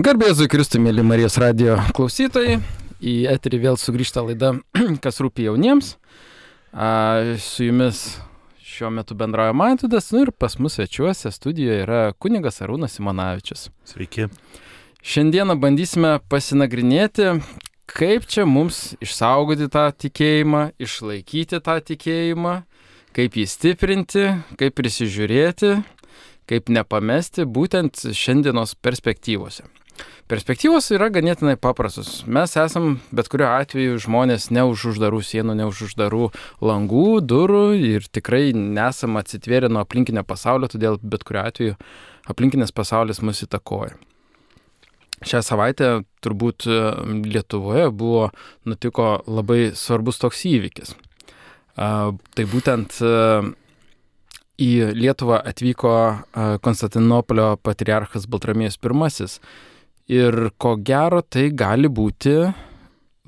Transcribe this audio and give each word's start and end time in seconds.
Garbėzui 0.00 0.46
Kristui, 0.48 0.78
mėly 0.80 1.02
Marijos 1.04 1.34
radio 1.36 1.74
klausytojai, 1.92 2.54
į 3.04 3.12
eterį 3.28 3.58
vėl 3.60 3.74
sugrįžta 3.76 4.22
laida, 4.24 4.54
kas 5.04 5.18
rūpi 5.20 5.44
jauniems. 5.44 5.98
A, 6.72 7.34
su 7.36 7.66
jumis 7.66 7.98
šiuo 8.64 8.88
metu 8.88 9.12
bendrauja 9.20 9.52
Mantudas, 9.52 10.08
nu 10.14 10.22
ir 10.24 10.30
pas 10.32 10.56
mus 10.56 10.78
svečiuose 10.78 11.28
studijoje 11.36 11.82
yra 11.84 11.98
kunigas 12.16 12.62
Arūnas 12.64 12.96
Simonavičius. 12.96 13.66
Sveiki. 13.84 14.30
Šiandieną 15.04 15.58
bandysime 15.60 16.14
pasinagrinėti, 16.32 17.28
kaip 17.92 18.24
čia 18.32 18.48
mums 18.48 18.94
išsaugoti 19.04 19.68
tą 19.76 19.90
tikėjimą, 20.06 20.70
išlaikyti 20.80 21.60
tą 21.60 21.76
tikėjimą, 21.92 22.56
kaip 23.12 23.36
jį 23.36 23.44
stiprinti, 23.58 24.24
kaip 24.56 24.80
prisižiūrėti, 24.80 25.76
kaip 26.48 26.72
nepamesti 26.72 27.44
būtent 27.44 28.06
šiandienos 28.16 28.72
perspektyvose. 28.80 29.68
Perspektyvos 30.30 30.86
yra 30.94 31.10
ganėtinai 31.12 31.58
paprastos. 31.60 32.22
Mes 32.24 32.54
esam 32.56 32.94
bet 33.12 33.28
kuriuo 33.32 33.50
atveju 33.52 33.98
žmonės 34.00 34.48
ne 34.54 34.64
už 34.64 34.86
uždarų 34.94 35.20
sienų, 35.28 35.56
ne 35.58 35.66
už 35.68 35.82
uždarų 35.88 36.30
langų, 36.64 37.08
durų 37.28 37.64
ir 37.76 38.06
tikrai 38.08 38.54
nesam 38.56 39.18
atsitvėrę 39.20 39.68
nuo 39.68 39.82
aplinkinio 39.84 40.24
pasaulio, 40.24 40.70
todėl 40.72 40.96
bet 41.02 41.26
kuriuo 41.28 41.44
atveju 41.50 41.76
aplinkinis 42.32 42.72
pasaulis 42.72 43.20
mus 43.20 43.42
įtakoja. 43.44 43.98
Šią 45.22 45.42
savaitę 45.46 45.90
turbūt 46.24 46.66
e, 46.66 46.78
Lietuvoje 47.28 47.90
buvo 47.94 48.30
nutiko 48.66 49.20
labai 49.28 49.70
svarbus 49.78 50.18
toks 50.22 50.42
įvykis. 50.50 50.96
Tai 51.76 52.44
būtent 52.52 52.98
e, 53.00 53.12
į 54.60 54.70
Lietuvą 54.98 55.38
atvyko 55.52 55.92
e, 55.92 56.14
Konstantinopolio 56.64 57.54
patriarchas 57.62 58.26
Baltramėjus 58.26 58.80
I 58.82 59.36
Ir 60.12 60.50
ko 60.60 60.76
gero 60.76 61.22
tai 61.22 61.48
gali 61.56 61.88
būti 61.88 62.36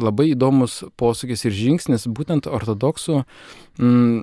labai 0.01 0.33
įdomus 0.33 0.83
posūkis 0.99 1.47
ir 1.47 1.55
žingsnis 1.55 2.09
būtent 2.11 2.49
ortodoksų 2.51 3.21
m, 3.23 3.25
mm, 3.79 4.17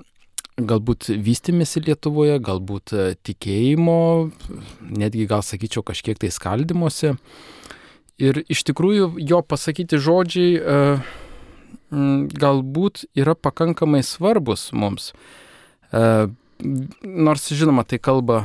galbūt 0.68 1.08
vystimėsi 1.24 1.82
Lietuvoje, 1.86 2.36
galbūt 2.44 2.94
tikėjimo, 3.26 4.02
netgi 4.92 5.28
gal 5.30 5.46
sakyčiau 5.46 5.84
kažkiek 5.88 6.20
tai 6.22 6.30
skaldimuose. 6.34 7.16
Ir 8.22 8.44
iš 8.52 8.66
tikrųjų 8.68 9.16
jo 9.26 9.40
pasakyti 9.42 9.98
žodžiai 9.98 10.60
e, 10.60 10.76
m, 11.00 11.98
mm, 11.98 12.28
galbūt 12.36 13.08
yra 13.18 13.34
pakankamai 13.34 14.04
svarbus 14.06 14.70
mums. 14.76 15.14
E, 15.90 16.28
nors 17.02 17.48
žinoma, 17.50 17.88
tai 17.88 17.98
kalba 18.04 18.44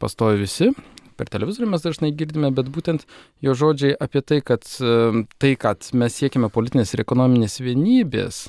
pastovi 0.00 0.46
visi, 0.46 0.70
per 1.18 1.30
televizorių 1.32 1.72
mes 1.74 1.84
dažnai 1.84 2.12
girdime, 2.16 2.52
bet 2.54 2.70
būtent 2.72 3.04
jo 3.44 3.56
žodžiai 3.58 3.96
apie 3.98 4.22
tai, 4.22 4.38
kad 4.46 4.64
tai, 4.68 5.52
kad 5.60 5.90
mes 5.98 6.20
siekime 6.22 6.50
politinės 6.54 6.94
ir 6.94 7.04
ekonominės 7.04 7.58
vienybės, 7.64 8.46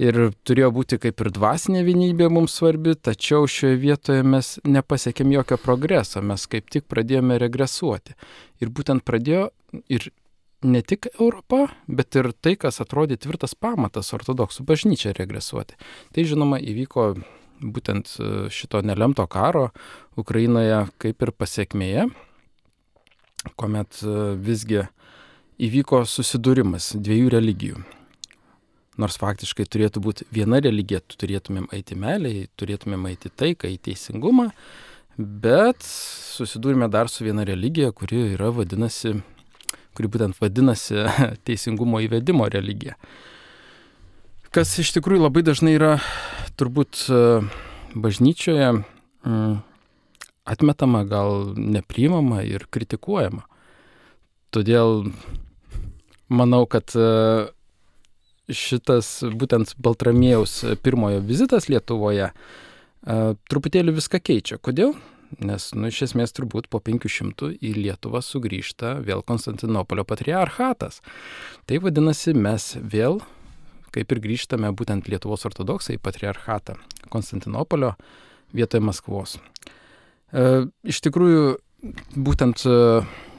ir 0.00 0.18
turėjo 0.46 0.70
būti 0.76 0.98
kaip 1.00 1.22
ir 1.24 1.30
dvasinė 1.34 1.82
vienybė 1.86 2.28
mums 2.32 2.56
svarbi, 2.58 2.94
tačiau 2.94 3.48
šioje 3.48 3.78
vietoje 3.80 4.26
mes 4.26 4.56
nepasiekėm 4.68 5.32
jokio 5.38 5.58
progreso, 5.60 6.22
mes 6.22 6.46
kaip 6.50 6.68
tik 6.72 6.86
pradėjome 6.90 7.38
regresuoti. 7.40 8.16
Ir 8.60 8.72
būtent 8.72 9.04
pradėjo 9.06 9.48
ir 9.92 10.10
ne 10.66 10.82
tik 10.82 11.08
Europa, 11.20 11.66
bet 11.88 12.16
ir 12.16 12.30
tai, 12.40 12.56
kas 12.60 12.80
atrodė 12.84 13.18
tvirtas 13.20 13.54
pamatas 13.54 14.12
ortodoksų 14.16 14.66
bažnyčia 14.68 15.14
regresuoti. 15.16 15.76
Tai 16.12 16.28
žinoma 16.28 16.60
įvyko 16.60 17.14
būtent 17.60 18.16
e, 18.18 18.30
šito 18.52 18.82
nelemto 18.84 19.26
karo 19.26 19.70
Ukrainoje 20.16 20.86
kaip 21.02 21.22
ir 21.22 21.32
pasiekmėje, 21.32 22.06
kuomet 23.56 24.00
e, 24.02 24.16
visgi 24.36 24.84
įvyko 25.62 26.04
susidūrimas 26.08 26.94
dviejų 27.00 27.30
religijų. 27.36 27.84
Nors 29.00 29.18
faktiškai 29.20 29.66
turėtų 29.68 30.00
būti 30.04 30.26
viena 30.32 30.60
religija, 30.64 31.02
turėtumėm 31.04 31.68
eiti 31.76 31.96
meiliai, 32.00 32.46
turėtumėm 32.56 33.10
eiti 33.10 33.28
taiką, 33.28 33.68
į 33.68 33.80
teisingumą, 33.90 34.48
bet 35.16 35.84
susidūrime 35.84 36.88
dar 36.92 37.10
su 37.12 37.24
viena 37.26 37.44
religija, 37.48 37.92
kuri 37.92 38.32
yra 38.32 38.48
vadinasi, 38.56 39.18
kuri 39.96 40.12
būtent 40.12 40.40
vadinasi 40.40 41.04
teisingumo 41.48 42.00
įvedimo 42.04 42.48
religija. 42.52 42.96
Kas 44.56 44.72
iš 44.80 44.94
tikrųjų 44.96 45.26
labai 45.26 45.42
dažnai 45.44 45.74
yra 45.76 45.96
turbūt 46.58 47.06
e, 47.08 47.22
bažnyčioje 47.96 48.70
mm, 48.72 49.56
atmetama, 50.46 51.02
gal 51.08 51.52
nepriimama 51.56 52.42
ir 52.46 52.66
kritikuojama. 52.70 53.44
Todėl 54.54 55.10
manau, 56.28 56.64
kad 56.70 56.94
e, 56.96 57.10
šitas 58.52 59.18
būtent 59.34 59.74
Baltramiejaus 59.82 60.62
pirmojo 60.82 61.20
vizitas 61.26 61.68
Lietuvoje 61.72 62.30
e, 62.30 62.32
truputėlį 63.50 63.96
viską 63.98 64.22
keičia. 64.22 64.60
Kodėl? 64.62 64.94
Nes, 65.42 65.72
nu, 65.74 65.88
iš 65.90 66.04
esmės 66.06 66.30
turbūt 66.36 66.68
po 66.70 66.78
500 66.78 67.56
į 67.58 67.72
Lietuvą 67.80 68.20
sugrįžta 68.22 69.00
vėl 69.02 69.24
Konstantinopolio 69.26 70.06
patriarchatas. 70.06 71.00
Tai 71.66 71.80
vadinasi, 71.82 72.36
mes 72.38 72.76
vėl 72.78 73.18
kaip 73.94 74.12
ir 74.12 74.22
grįžtame 74.24 74.70
būtent 74.76 75.08
Lietuvos 75.10 75.46
ortodoksai 75.48 75.96
į 75.96 76.02
patriarchatą 76.02 76.76
Konstantinopolio 77.12 77.94
vietoje 78.56 78.84
Maskvos. 78.84 79.36
E, 80.32 80.66
iš 80.86 81.00
tikrųjų, 81.06 81.56
būtent 82.16 82.64
e, 82.66 82.76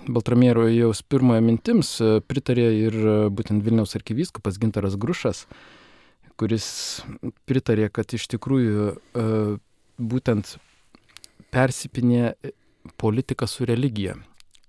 Baltramiero 0.08 0.68
jaus 0.72 1.02
pirmojo 1.04 1.44
mintims 1.44 1.98
e, 2.00 2.20
pritarė 2.24 2.70
ir 2.78 2.98
būtent 3.36 3.66
Vilniaus 3.66 3.98
arkivyskupas 4.00 4.60
Gintaras 4.62 4.96
Grušas, 5.00 5.46
kuris 6.40 6.70
pritarė, 7.50 7.90
kad 7.90 8.14
iš 8.14 8.28
tikrųjų 8.30 8.92
būtent 9.98 10.52
persipinė 11.50 12.36
politika 13.02 13.48
su 13.50 13.66
religija. 13.66 14.14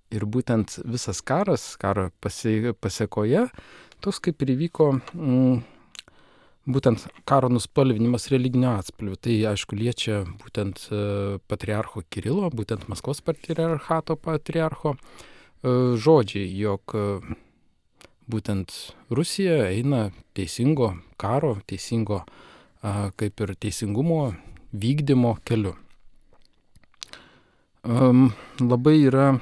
Ir 0.08 0.24
būtent 0.24 0.78
visas 0.88 1.20
karas, 1.20 1.74
karo 1.76 2.08
pasiekoje, 2.24 3.44
toks 4.04 4.20
kaip 4.24 4.42
ir 4.44 4.54
įvyko 4.54 4.92
mm, 5.14 5.58
būtent 6.68 7.06
karo 7.28 7.48
nuspalvinimas 7.52 8.28
religinio 8.32 8.74
atspalvių. 8.76 9.16
Tai 9.24 9.36
aišku 9.52 9.78
liečia 9.78 10.22
būtent 10.42 10.84
e, 10.90 11.00
patriarcho 11.48 12.04
Kirilo, 12.12 12.50
būtent 12.52 12.88
Maskvos 12.92 13.22
patriarchato 13.24 14.18
patriarcho 14.20 14.94
e, 14.94 15.00
žodžiai, 15.96 16.48
jog 16.60 16.94
e, 16.94 17.06
būtent 18.28 18.74
Rusija 19.14 19.70
eina 19.70 20.08
teisingo 20.36 20.92
karo, 21.20 21.56
teisingo 21.66 22.22
kaip 23.18 23.40
ir 23.42 23.50
teisingumo 23.58 24.20
vykdymo 24.70 25.32
keliu. 25.48 25.72
Um, 27.86 28.32
labai 28.58 28.96
yra 29.06 29.36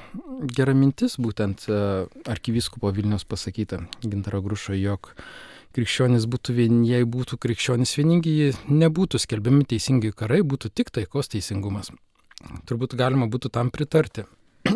gera 0.53 0.73
mintis 0.77 1.15
būtent 1.17 1.63
uh, 1.71 2.05
arkivyskupo 2.29 2.91
Vilnius 2.93 3.25
pasakyta 3.25 3.79
Gintaro 4.03 4.43
Grušo, 4.45 4.75
jog 4.77 5.09
krikščionis 5.73 6.27
būtų 6.29 6.53
vien, 6.53 6.83
jei 6.85 7.01
būtų 7.01 7.39
krikščionis 7.41 7.95
vieningi, 7.97 8.51
nebūtų 8.69 9.17
skelbiami 9.23 9.65
teisingi 9.73 10.13
karai, 10.13 10.43
būtų 10.45 10.69
tik 10.69 10.93
taikos 10.93 11.33
teisingumas. 11.33 11.89
Turbūt 12.69 12.93
galima 12.97 13.25
būtų 13.25 13.49
tam 13.57 13.71
pritarti. 13.73 14.27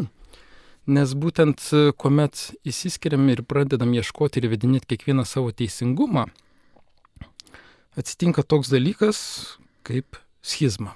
Nes 0.96 1.14
būtent 1.14 1.62
kuomet 2.02 2.48
įsiskiriam 2.66 3.30
ir 3.30 3.44
pradedam 3.46 3.94
ieškoti 3.94 4.42
ir 4.42 4.50
vedinėti 4.50 4.90
kiekvieną 4.96 5.28
savo 5.30 5.54
teisingumą, 5.54 6.26
atsitinka 7.94 8.42
toks 8.42 8.74
dalykas 8.74 9.22
kaip 9.86 10.18
schizma. 10.42 10.96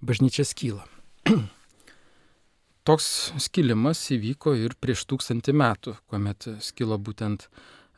Bažnyčia 0.00 0.48
skyla. 0.48 0.88
Toks 2.88 3.08
skilimas 3.42 4.00
įvyko 4.14 4.54
ir 4.58 4.74
prieš 4.80 5.04
tūkstantį 5.10 5.54
metų, 5.60 5.94
kuomet 6.10 6.48
skilo 6.64 6.98
būtent 6.98 7.48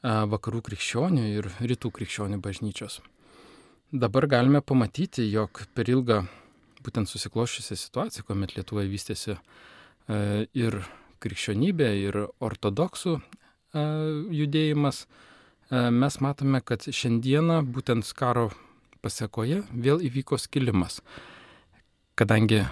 vakarų 0.02 0.62
krikščionių 0.66 1.26
ir 1.30 1.48
rytų 1.62 1.92
krikščionių 1.94 2.40
bažnyčios. 2.42 2.98
Dabar 3.92 4.26
galime 4.26 4.62
pamatyti, 4.64 5.28
jog 5.30 5.62
per 5.76 5.90
ilgą 5.92 6.22
būtent 6.82 7.10
susikloščiusią 7.10 7.78
situaciją, 7.78 8.26
kuomet 8.26 8.56
Lietuvoje 8.56 8.90
vystėsi 8.90 9.36
ir 10.58 10.78
krikščionybė, 11.22 11.90
ir 12.08 12.18
ortodoksų 12.42 13.20
judėjimas, 14.34 15.06
mes 15.70 16.18
matome, 16.20 16.60
kad 16.64 16.84
šiandieną 16.88 17.62
būtent 17.70 18.10
karo 18.18 18.50
pasiekoje 19.02 19.62
vėl 19.72 20.02
įvyko 20.02 20.38
skilimas. 20.40 21.00
Kadangi 22.18 22.64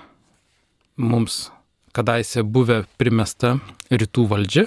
mums 0.96 1.50
kadaise 1.96 2.42
buvę 2.46 2.84
primesta 3.00 3.56
rytų 3.90 4.26
valdžia, 4.30 4.66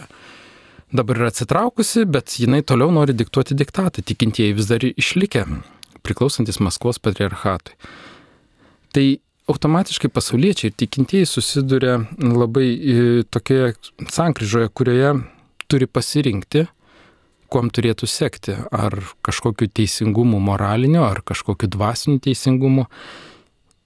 dabar 0.94 1.22
yra 1.22 1.32
atsitraukusi, 1.32 2.06
bet 2.06 2.36
jinai 2.40 2.62
toliau 2.68 2.92
nori 2.94 3.16
diktuoti 3.18 3.56
diktatą, 3.58 4.04
tikintieji 4.04 4.56
vis 4.58 4.70
dar 4.70 4.84
išlikę, 4.84 5.46
priklausantis 6.04 6.60
Maskvos 6.60 7.00
patriarchatui. 7.02 7.76
Tai 8.94 9.06
automatiškai 9.50 10.12
pasauliečiai 10.14 10.72
ir 10.72 10.78
tikintieji 10.78 11.28
susiduria 11.28 11.98
labai 12.20 12.68
tokioje 13.34 13.74
sankryžoje, 14.12 14.70
kurioje 14.76 15.16
turi 15.72 15.88
pasirinkti, 15.90 16.68
kuom 17.54 17.70
turėtų 17.74 18.10
sekti. 18.10 18.56
Ar 18.74 18.96
kažkokiu 19.26 19.70
teisingumu 19.70 20.40
moraliniu, 20.44 21.04
ar 21.06 21.24
kažkokiu 21.26 21.70
dvasiniu 21.74 22.22
teisingumu. 22.24 22.88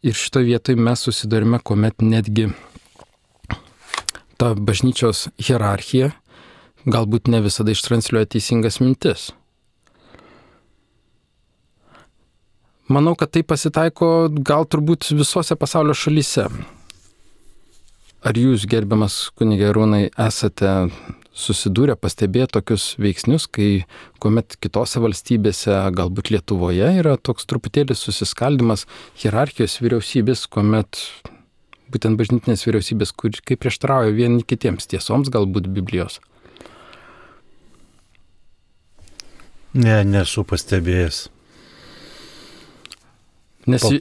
Ir 0.05 0.13
šitoje 0.13 0.45
vietoje 0.45 0.77
mes 0.77 1.01
susidurime, 1.01 1.59
kuomet 1.59 2.01
netgi 2.05 2.51
ta 4.37 4.53
bažnyčios 4.53 5.27
hierarchija 5.41 6.11
galbūt 6.87 7.27
ne 7.31 7.41
visada 7.43 7.73
ištransliuoja 7.73 8.29
teisingas 8.35 8.79
mintis. 8.79 9.31
Manau, 12.87 13.17
kad 13.19 13.33
tai 13.35 13.43
pasitaiko 13.43 14.29
gal 14.47 14.63
turbūt 14.69 15.09
visose 15.11 15.57
pasaulio 15.59 15.95
šalyse. 15.97 16.45
Ar 18.27 18.39
jūs, 18.39 18.63
gerbiamas 18.69 19.17
kunigė 19.35 19.73
Rūnai, 19.75 20.05
esate 20.27 20.71
susidūrę, 21.37 21.95
pastebėję 22.01 22.47
tokius 22.57 22.89
veiksnius, 23.01 23.45
kai 23.53 23.85
kuomet 24.23 24.57
kitose 24.63 25.01
valstybėse, 25.03 25.75
galbūt 25.97 26.31
Lietuvoje, 26.33 26.89
yra 26.99 27.15
toks 27.17 27.45
truputėlis 27.49 28.01
susiskaldimas 28.07 28.87
hierarchijos 29.21 29.77
vyriausybės, 29.83 30.47
kuomet 30.51 31.01
būtent 31.93 32.19
bažnytinės 32.19 32.65
vyriausybės, 32.67 33.13
kur 33.15 33.37
kaip 33.37 33.61
prieštarauja 33.63 34.15
vieni 34.15 34.43
kitiems 34.43 34.89
tiesoms, 34.89 35.29
galbūt 35.33 35.69
Biblijos. 35.71 36.19
Ne, 39.77 40.01
nesu 40.07 40.43
pastebėjęs. 40.47 41.27
Nes... 43.69 43.83
Po... 43.83 43.93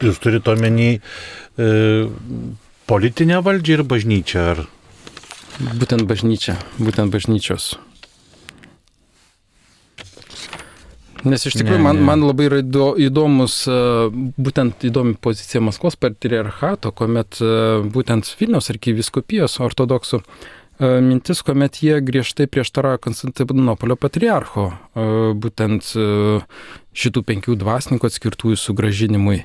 Jūs 0.00 0.16
turite 0.20 0.54
omeny 0.54 0.96
e, 0.96 1.66
politinę 2.88 3.40
valdžią 3.44 3.78
ir 3.78 3.82
bažnyčią, 3.88 4.44
ar? 4.54 4.62
Būtent 5.58 6.06
bažnyčia, 6.08 6.56
būtent 6.78 7.12
bažnyčios. 7.12 7.74
Nes 11.20 11.42
iš 11.44 11.58
tikrųjų 11.58 11.82
ne, 11.82 11.84
man, 11.84 11.98
ne. 11.98 12.04
man 12.08 12.22
labai 12.24 12.46
yra 12.46 12.60
įdomus, 12.96 13.56
e, 13.68 13.80
būtent 14.40 14.86
įdomi 14.88 15.18
pozicija 15.20 15.60
Maskvos 15.60 15.98
patriarchato, 16.00 16.94
kuomet 16.96 17.42
e, 17.44 17.50
būtent 17.92 18.30
Vilniaus 18.40 18.72
arkiviskupijos 18.72 19.58
ortodoksų 19.60 20.22
E, 20.80 20.88
mintis, 21.04 21.42
kuomet 21.44 21.82
jie 21.84 21.98
griežtai 22.00 22.46
prieštarauja 22.48 23.02
Konstantinopolio 23.04 23.98
patriarcho, 24.00 24.70
būtent 25.36 25.90
šitų 26.96 27.22
penkių 27.28 27.56
dvasininkų 27.60 28.08
atskirtųjų 28.08 28.56
sugražinimui. 28.62 29.42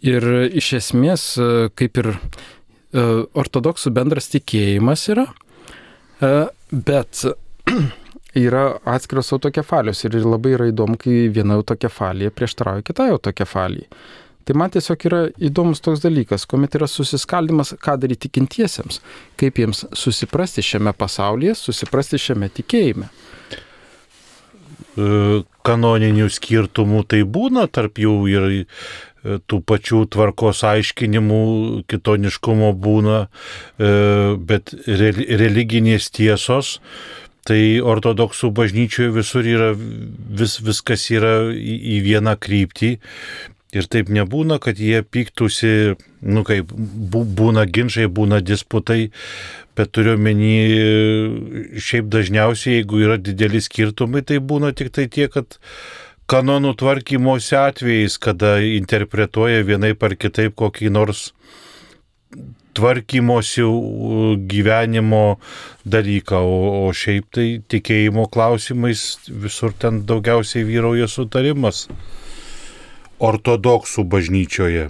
Ir 0.00 0.24
iš 0.56 0.72
esmės, 0.78 1.26
kaip 1.76 2.00
ir 2.00 2.14
ortodoksų 2.90 3.92
bendras 3.94 4.26
tikėjimas 4.32 5.04
yra, 5.12 5.26
bet 6.70 7.22
yra 8.46 8.64
atskiros 8.84 9.30
autokefalios 9.36 10.02
ir 10.04 10.18
labai 10.24 10.56
yra 10.56 10.70
įdomu, 10.70 10.98
kai 11.00 11.28
viena 11.34 11.58
autokefalija 11.60 12.34
prieštarauja 12.34 12.86
kitai 12.86 13.10
autokefalijai. 13.14 13.88
Tai 14.50 14.56
man 14.58 14.72
tiesiog 14.72 15.04
yra 15.06 15.18
įdomus 15.46 15.82
toks 15.84 16.00
dalykas, 16.02 16.46
kuomet 16.48 16.74
yra 16.74 16.88
susiskaldimas, 16.90 17.74
ką 17.78 17.94
daryti 18.00 18.26
tikintiesiems, 18.26 18.98
kaip 19.38 19.60
jiems 19.60 19.84
susiprasti 19.94 20.64
šiame 20.64 20.94
pasaulyje, 20.96 21.54
susiprasti 21.60 22.18
šiame 22.18 22.48
tikėjime. 22.56 23.10
E, 24.98 25.10
kanoninių 25.66 26.26
skirtumų 26.32 27.04
tai 27.12 27.20
būna 27.22 27.66
tarp 27.70 28.00
jų 28.02 28.14
ir 28.32 28.48
e, 28.48 28.64
tų 29.22 29.62
pačių 29.68 30.04
tvarkos 30.14 30.62
aiškinimų, 30.64 31.40
kitoniškumo 31.90 32.70
būna, 32.72 33.24
e, 33.26 33.90
bet 34.38 34.74
religinės 34.86 36.12
tiesos 36.14 36.78
Tai 37.48 37.60
ortodoksų 37.88 38.50
bažnyčioje 38.52 39.12
visur 39.14 39.46
yra, 39.48 39.70
vis, 39.74 40.58
viskas 40.60 41.06
yra 41.10 41.48
į, 41.54 41.76
į 41.96 42.00
vieną 42.04 42.36
kryptį. 42.40 42.90
Ir 43.70 43.86
taip 43.86 44.10
nebūna, 44.10 44.58
kad 44.60 44.80
jie 44.82 44.98
pyktųsi, 45.06 45.94
nu 46.26 46.42
kaip 46.44 46.72
būna 46.74 47.64
ginčiai, 47.70 48.10
būna 48.10 48.40
disputai, 48.42 49.12
bet 49.78 49.92
turiu 49.94 50.16
menį, 50.18 50.54
šiaip 51.78 52.10
dažniausiai, 52.10 52.80
jeigu 52.80 53.04
yra 53.06 53.16
dideli 53.16 53.62
skirtumai, 53.62 54.24
tai 54.26 54.40
būna 54.42 54.74
tik 54.76 54.90
tai 54.96 55.06
tie, 55.06 55.30
kad 55.30 55.56
kanonų 56.30 56.76
tvarkymosi 56.78 57.56
atvejais, 57.58 58.16
kada 58.22 58.58
interpretuoja 58.62 59.64
vienai 59.66 59.96
par 59.98 60.14
kitaip 60.14 60.54
kokį 60.58 60.92
nors 60.94 61.30
tvarkymosi 62.78 63.64
gyvenimo 64.50 65.24
dalyką, 65.84 66.38
o, 66.38 66.86
o 66.86 66.94
šiaip 66.94 67.26
tai 67.34 67.48
tikėjimo 67.72 68.28
klausimais 68.30 69.02
visur 69.26 69.74
ten 69.74 70.04
daugiausiai 70.06 70.62
vyrauja 70.68 71.10
sutarimas 71.10 71.88
ortodoksų 73.20 74.06
bažnyčioje. 74.14 74.88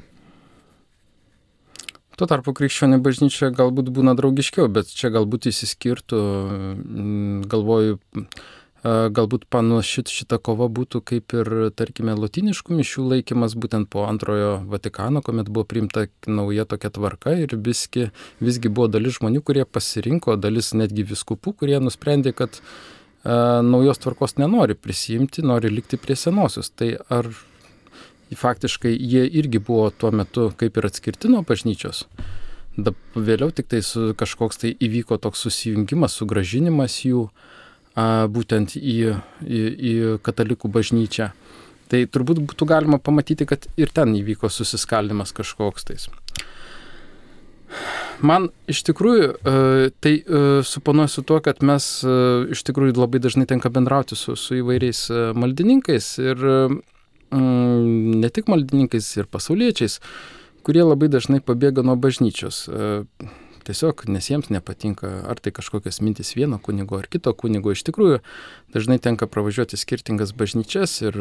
Tuo 2.21 2.29
tarpu 2.29 2.53
krikščionių 2.53 3.01
bažnyčia 3.01 3.49
galbūt 3.57 3.89
būna 3.97 4.13
draugiškiau, 4.19 4.69
bet 4.69 4.93
čia 4.93 5.09
galbūt 5.15 5.49
įsiskirtų, 5.49 6.19
galvoju, 7.49 7.97
galbūt 8.85 9.45
panaši 9.53 10.07
šita 10.09 10.39
kova 10.41 10.69
būtų 10.73 11.03
kaip 11.05 11.35
ir, 11.37 11.49
tarkime, 11.77 12.15
latiniškų 12.17 12.79
mišių 12.79 13.05
laikymas 13.11 13.53
būtent 13.53 13.91
po 13.93 14.07
antrojo 14.09 14.63
Vatikano, 14.71 15.21
kuomet 15.21 15.51
buvo 15.53 15.67
priimta 15.69 16.07
nauja 16.27 16.65
tokia 16.65 16.91
tvarka 16.91 17.35
ir 17.37 17.53
visgi, 17.61 18.09
visgi 18.41 18.73
buvo 18.73 18.89
dalis 18.89 19.19
žmonių, 19.19 19.43
kurie 19.45 19.67
pasirinko, 19.69 20.39
dalis 20.41 20.73
netgi 20.73 21.05
viskupų, 21.05 21.55
kurie 21.61 21.77
nusprendė, 21.81 22.33
kad 22.33 22.57
a, 22.61 23.61
naujos 23.61 24.01
tvarkos 24.01 24.39
nenori 24.41 24.75
prisijimti, 24.75 25.45
nori 25.45 25.69
likti 25.69 26.01
prie 26.01 26.17
senosios. 26.17 26.73
Tai 26.73 26.95
ar 27.13 27.29
faktiškai 28.31 28.95
jie 28.97 29.27
irgi 29.29 29.61
buvo 29.61 29.91
tuo 29.91 30.09
metu 30.15 30.53
kaip 30.57 30.81
ir 30.81 30.89
atskirti 30.89 31.29
nuo 31.29 31.45
bažnyčios. 31.45 32.07
Da, 32.81 32.95
vėliau 33.13 33.53
tik 33.53 33.69
tai 33.69 33.83
kažkoks 34.17 34.63
tai 34.63 34.73
įvyko 34.73 35.19
toks 35.21 35.43
susijungimas, 35.45 36.15
sugražinimas 36.17 37.03
jų 37.05 37.27
a, 37.29 37.50
būtent 37.97 38.77
į, 38.79 38.99
į, 39.45 39.61
į 39.91 39.95
katalikų 40.25 40.71
bažnyčią. 40.73 41.31
Tai 41.91 42.01
turbūt 42.07 42.39
būtų 42.47 42.69
galima 42.71 43.01
pamatyti, 43.03 43.49
kad 43.51 43.67
ir 43.81 43.91
ten 43.91 44.15
įvyko 44.15 44.51
susiskaldimas 44.53 45.35
kažkoks 45.35 45.89
tais. 45.89 46.07
Man 48.23 48.49
iš 48.71 48.83
tikrųjų 48.87 49.33
tai 50.03 50.13
suponuoju 50.67 51.11
su 51.11 51.23
tuo, 51.27 51.41
kad 51.43 51.63
mes 51.67 51.89
iš 52.55 52.63
tikrųjų 52.67 52.95
labai 52.99 53.23
dažnai 53.23 53.47
tenka 53.51 53.71
bendrauti 53.75 54.19
su, 54.19 54.37
su 54.39 54.59
įvairiais 54.59 55.07
maldininkais 55.39 56.13
ir 56.23 56.47
Mm, 57.31 58.19
ne 58.19 58.29
tik 58.29 58.49
maldininkais 58.51 59.07
ir 59.21 59.29
pasauliečiais, 59.31 60.01
kurie 60.67 60.83
labai 60.83 61.07
dažnai 61.13 61.39
pabėga 61.39 61.85
nuo 61.87 61.95
bažnyčios. 61.95 62.65
E, 62.67 62.89
tiesiog, 63.67 64.05
nes 64.11 64.29
jiems 64.31 64.51
nepatinka 64.53 65.11
ar 65.31 65.41
tai 65.43 65.53
kažkokios 65.57 66.01
mintis 66.05 66.33
vieno 66.37 66.59
kunigo 66.63 66.99
ar 66.99 67.09
kito 67.11 67.33
kunigo. 67.37 67.73
Iš 67.75 67.85
tikrųjų, 67.89 68.21
dažnai 68.75 68.99
tenka 69.03 69.29
pravažiuoti 69.31 69.79
skirtingas 69.81 70.35
bažnyčias 70.37 70.99
ir, 71.05 71.19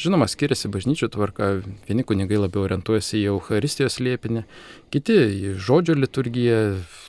žinoma, 0.00 0.28
skiriasi 0.30 0.70
bažnyčių 0.72 1.10
tvarka. 1.14 1.50
Vieni 1.88 2.06
kunigai 2.06 2.40
labiau 2.40 2.64
orientuojasi 2.68 3.20
į 3.22 3.28
Euharistijos 3.34 4.00
liepinį, 4.02 4.46
kiti 4.94 5.20
į 5.50 5.54
žodžio 5.60 5.98
liturgiją, 5.98 6.60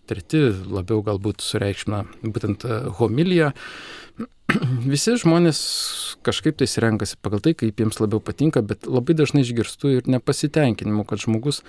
treti 0.09 0.47
labiau 0.49 1.03
galbūt 1.05 1.45
sureikšmina 1.45 2.05
būtent 2.25 2.65
e, 2.67 2.83
homiliją. 2.99 3.51
visi 4.93 5.15
žmonės 5.19 5.59
kažkaip 6.25 6.59
tai 6.59 6.67
renkasi 6.83 7.17
pagal 7.21 7.41
tai, 7.43 7.53
kaip 7.57 7.79
jiems 7.79 7.99
labiau 8.01 8.21
patinka, 8.23 8.63
bet 8.65 8.87
labai 8.89 9.15
dažnai 9.17 9.43
išgirstu 9.45 9.95
ir 9.97 10.09
nepasitenkinimu, 10.11 11.05
kad 11.07 11.21
žmogus 11.23 11.61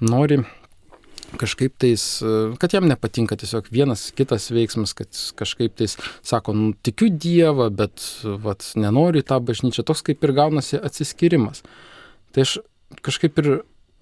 nori 0.00 0.42
kažkaip 1.34 1.74
tais, 1.82 2.02
kad 2.62 2.74
jam 2.74 2.86
nepatinka 2.88 3.36
tiesiog 3.38 3.68
vienas 3.74 4.08
kitas 4.16 4.48
veiksmas, 4.54 4.94
kad 4.96 5.10
kažkaip 5.38 5.74
tais 5.78 5.96
sako, 6.24 6.54
nu, 6.56 6.72
tikiu 6.86 7.10
Dievą, 7.10 7.68
bet 7.74 8.04
vat, 8.22 8.64
nenoriu 8.78 9.22
į 9.22 9.26
tą 9.26 9.40
bažnyčią, 9.42 9.84
toks 9.86 10.04
kaip 10.06 10.24
ir 10.24 10.34
gaunasi 10.36 10.78
atsiskirimas. 10.78 11.64
Tai 12.32 12.46
aš 12.46 12.58
kažkaip 13.04 13.42
ir 13.42 13.50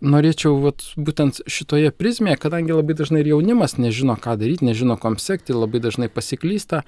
norėčiau 0.04 0.58
vat, 0.62 0.84
būtent 1.00 1.40
šitoje 1.50 1.92
prizmėje, 1.96 2.38
kadangi 2.42 2.76
labai 2.76 2.96
dažnai 2.98 3.22
ir 3.24 3.32
jaunimas 3.32 3.78
nežino, 3.80 4.16
ką 4.20 4.36
daryti, 4.40 4.68
nežino, 4.68 4.98
kom 5.00 5.16
sekti, 5.22 5.56
labai 5.56 5.80
dažnai 5.82 6.10
pasiklysta, 6.12 6.82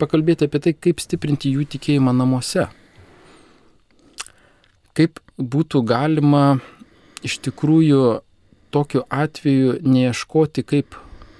pakalbėti 0.00 0.48
apie 0.48 0.60
tai, 0.60 0.74
kaip 0.76 1.00
stiprinti 1.02 1.54
jų 1.54 1.66
tikėjimą 1.76 2.14
namuose. 2.16 2.68
Kaip 4.94 5.18
būtų 5.38 5.82
galima 5.88 6.60
iš 7.26 7.40
tikrųjų 7.46 8.20
tokiu 8.74 9.04
atveju 9.12 9.78
neieškoti, 9.86 10.64
kaip 10.66 10.96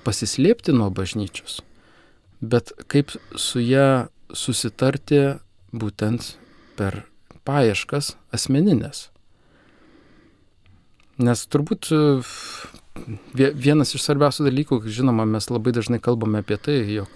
pasislėpti 0.06 0.74
nuo 0.76 0.90
bažnyčios, 0.94 1.62
bet 2.40 2.72
kaip 2.92 3.14
su 3.34 3.62
ją 3.64 4.06
susitarti 4.34 5.24
būtent 5.74 6.34
per 6.78 7.02
paieškas 7.48 8.14
asmeninės. 8.34 9.08
Nes 11.24 11.44
turbūt 11.46 11.90
e, 11.94 12.02
vienas 13.34 13.94
iš 13.94 14.02
svarbiausių 14.02 14.48
dalykų, 14.48 14.80
žinoma, 14.90 15.26
mes 15.28 15.46
labai 15.50 15.74
dažnai 15.76 16.00
kalbame 16.02 16.42
apie 16.42 16.58
tai, 16.58 16.80
jog 16.90 17.10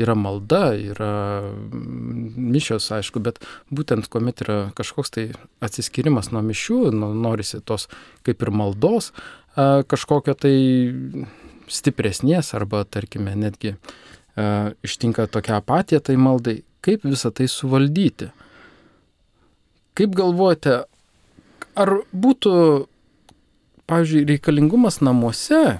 yra 0.00 0.16
malda, 0.18 0.72
yra 0.74 1.12
mišios, 1.70 2.88
aišku, 2.96 3.22
bet 3.22 3.38
būtent 3.70 4.08
kuomet 4.10 4.42
yra 4.42 4.58
kažkoks 4.74 5.14
tai 5.14 5.28
atsiskirimas 5.62 6.32
nuo 6.34 6.42
mišių, 6.42 6.80
nu, 6.96 7.12
norisi 7.14 7.62
tos 7.62 7.86
kaip 8.26 8.42
ir 8.42 8.50
maldos, 8.50 9.12
kažkokio 9.56 10.34
tai 10.34 10.56
stipresnės 11.70 12.52
arba, 12.56 12.84
tarkime, 12.84 13.34
netgi 13.38 13.76
ištinka 14.84 15.28
tokia 15.30 15.60
apatija 15.60 16.00
tai 16.02 16.16
maldai, 16.18 16.62
kaip 16.84 17.06
visą 17.06 17.30
tai 17.30 17.46
suvaldyti. 17.48 18.30
Kaip 19.94 20.14
galvojate, 20.18 20.82
ar 21.78 21.92
būtų, 22.10 22.52
pavyzdžiui, 23.86 24.24
reikalingumas 24.32 24.98
namuose 25.04 25.60
e, 25.70 25.78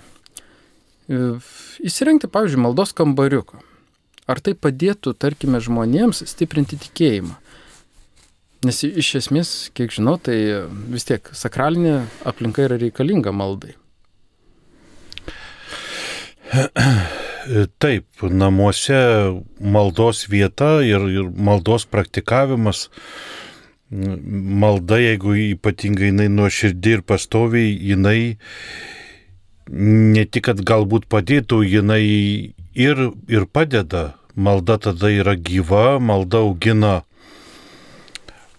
įsirengti, 1.83 2.31
pavyzdžiui, 2.31 2.63
maldos 2.63 2.95
kambariuką? 2.95 3.59
Ar 4.31 4.41
tai 4.41 4.55
padėtų, 4.55 5.17
tarkime, 5.19 5.59
žmonėms 5.61 6.23
stiprinti 6.31 6.79
tikėjimą? 6.81 7.35
Nes 8.65 8.81
iš 8.87 9.11
esmės, 9.19 9.49
kiek 9.77 9.93
žinau, 9.93 10.15
tai 10.17 10.37
vis 10.93 11.05
tiek 11.05 11.27
sakralinė 11.37 11.99
aplinka 12.25 12.65
yra 12.65 12.79
reikalinga 12.81 13.33
maldai. 13.37 13.75
Taip, 17.83 18.07
namuose 18.23 18.97
maldos 19.61 20.25
vieta 20.33 20.79
ir, 20.87 21.05
ir 21.13 21.29
maldos 21.29 21.85
praktikavimas, 21.85 22.89
malda, 23.93 24.97
jeigu 25.03 25.37
ypatingai 25.51 26.09
jinai 26.09 26.31
nuoširdį 26.33 26.99
ir 26.99 27.05
pastoviai, 27.05 27.75
jinai 27.93 28.19
ne 29.69 30.25
tik, 30.25 30.49
kad 30.49 30.65
galbūt 30.65 31.05
padėtų, 31.13 31.61
jinai 31.69 32.05
ir, 32.75 33.09
ir 33.29 33.49
padeda. 33.53 34.15
Malda 34.35 34.81
tada 34.83 35.13
yra 35.15 35.37
gyva, 35.37 36.01
malda 36.03 36.41
augina 36.43 37.03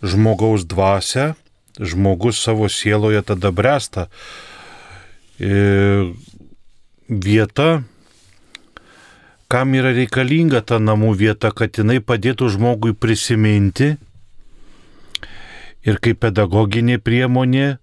žmogaus 0.05 0.65
dvasę, 0.69 1.33
žmogus 1.79 2.39
savo 2.39 2.69
sieloje 2.69 3.21
tada 3.25 3.51
bręsta. 3.51 4.07
Ir 5.41 6.13
vieta, 7.09 7.83
kam 9.51 9.75
yra 9.77 9.91
reikalinga 9.95 10.62
ta 10.65 10.79
namų 10.79 11.13
vieta, 11.19 11.51
kad 11.51 11.75
jinai 11.77 12.00
padėtų 12.00 12.50
žmogui 12.55 12.95
prisiminti 12.97 13.95
ir 15.85 16.00
kaip 16.01 16.24
pedagoginė 16.24 16.97
priemonė 17.03 17.67
e, 17.69 17.77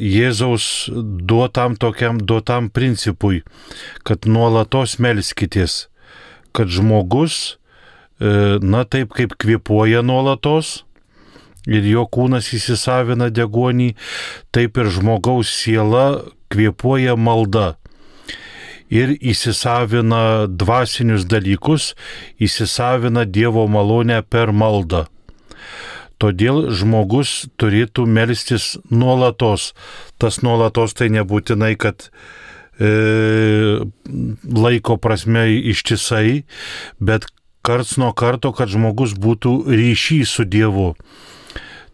Jėzaus 0.00 0.90
duotam 0.90 1.76
tokiam 1.78 2.18
duotam 2.18 2.70
principui, 2.74 3.44
kad 4.02 4.26
nuolatos 4.26 4.98
melskitės, 4.98 5.86
kad 6.56 6.72
žmogus, 6.72 7.54
e, 7.54 7.59
na 8.20 8.84
taip 8.84 9.14
kaip 9.16 9.34
kvepuoja 9.40 10.02
nuolatos, 10.04 10.82
ir 11.68 11.86
jo 11.88 12.06
kūnas 12.08 12.52
įsisavina 12.56 13.30
degonį, 13.32 13.94
taip 14.52 14.80
ir 14.80 14.90
žmogaus 14.92 15.52
siela 15.62 16.06
kvepuoja 16.52 17.16
malda 17.16 17.74
ir 18.90 19.14
įsisavina 19.14 20.50
dvasinius 20.50 21.24
dalykus, 21.30 21.94
įsisavina 22.42 23.24
Dievo 23.24 23.64
malonę 23.70 24.20
per 24.26 24.52
maldą. 24.52 25.06
Todėl 26.20 26.66
žmogus 26.76 27.46
turėtų 27.56 28.04
melstis 28.04 28.74
nuolatos. 28.92 29.70
Tas 30.20 30.42
nuolatos 30.44 30.92
tai 30.98 31.08
nebūtinai, 31.14 31.72
kad 31.80 32.10
e, 32.76 33.80
laiko 34.44 34.98
prasme 35.00 35.46
ištisai, 35.72 36.42
bet 37.00 37.30
karts 37.62 37.96
nuo 38.00 38.12
karto, 38.16 38.52
kad 38.56 38.70
žmogus 38.72 39.14
būtų 39.18 39.52
ryšys 39.68 40.36
su 40.36 40.46
Dievu. 40.48 40.94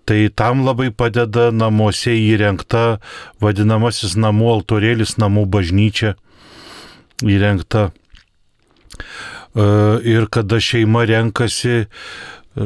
Tai 0.07 0.19
tam 0.39 0.63
labai 0.63 0.93
padeda 0.95 1.49
namuose 1.51 2.15
įrengta 2.15 3.01
vadinamasis 3.43 4.15
namų 4.15 4.53
altorėlis, 4.53 5.17
namų 5.19 5.49
bažnyčia 5.51 6.15
įrengta. 7.27 7.91
E, 9.57 9.67
ir 10.07 10.29
kada 10.31 10.61
šeima 10.63 11.03
renkasi 11.11 11.75
e, 11.83 11.87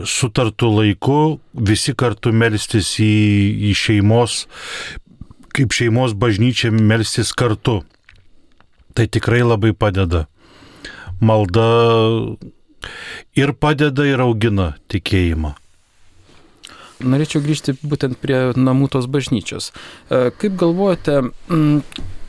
sutartų 0.05 0.69
laiku, 0.75 1.21
visi 1.55 1.97
kartu 1.97 2.35
melstis 2.37 2.93
į, 3.01 3.09
į 3.71 3.75
šeimos, 3.87 4.45
kaip 5.57 5.73
šeimos 5.73 6.13
bažnyčia 6.13 6.75
melstis 6.75 7.33
kartu. 7.33 7.81
Tai 8.93 9.07
tikrai 9.09 9.41
labai 9.47 9.73
padeda. 9.73 10.27
Malda 11.25 11.71
ir 13.39 13.53
padeda 13.53 14.07
ir 14.09 14.23
augina 14.23 14.75
tikėjimą. 14.93 15.55
Norėčiau 17.01 17.41
grįžti 17.41 17.75
būtent 17.81 18.19
prie 18.21 18.51
namų 18.57 18.91
tos 18.93 19.07
bažnyčios. 19.09 19.71
E, 19.73 20.29
kaip 20.37 20.57
galvojate, 20.61 21.31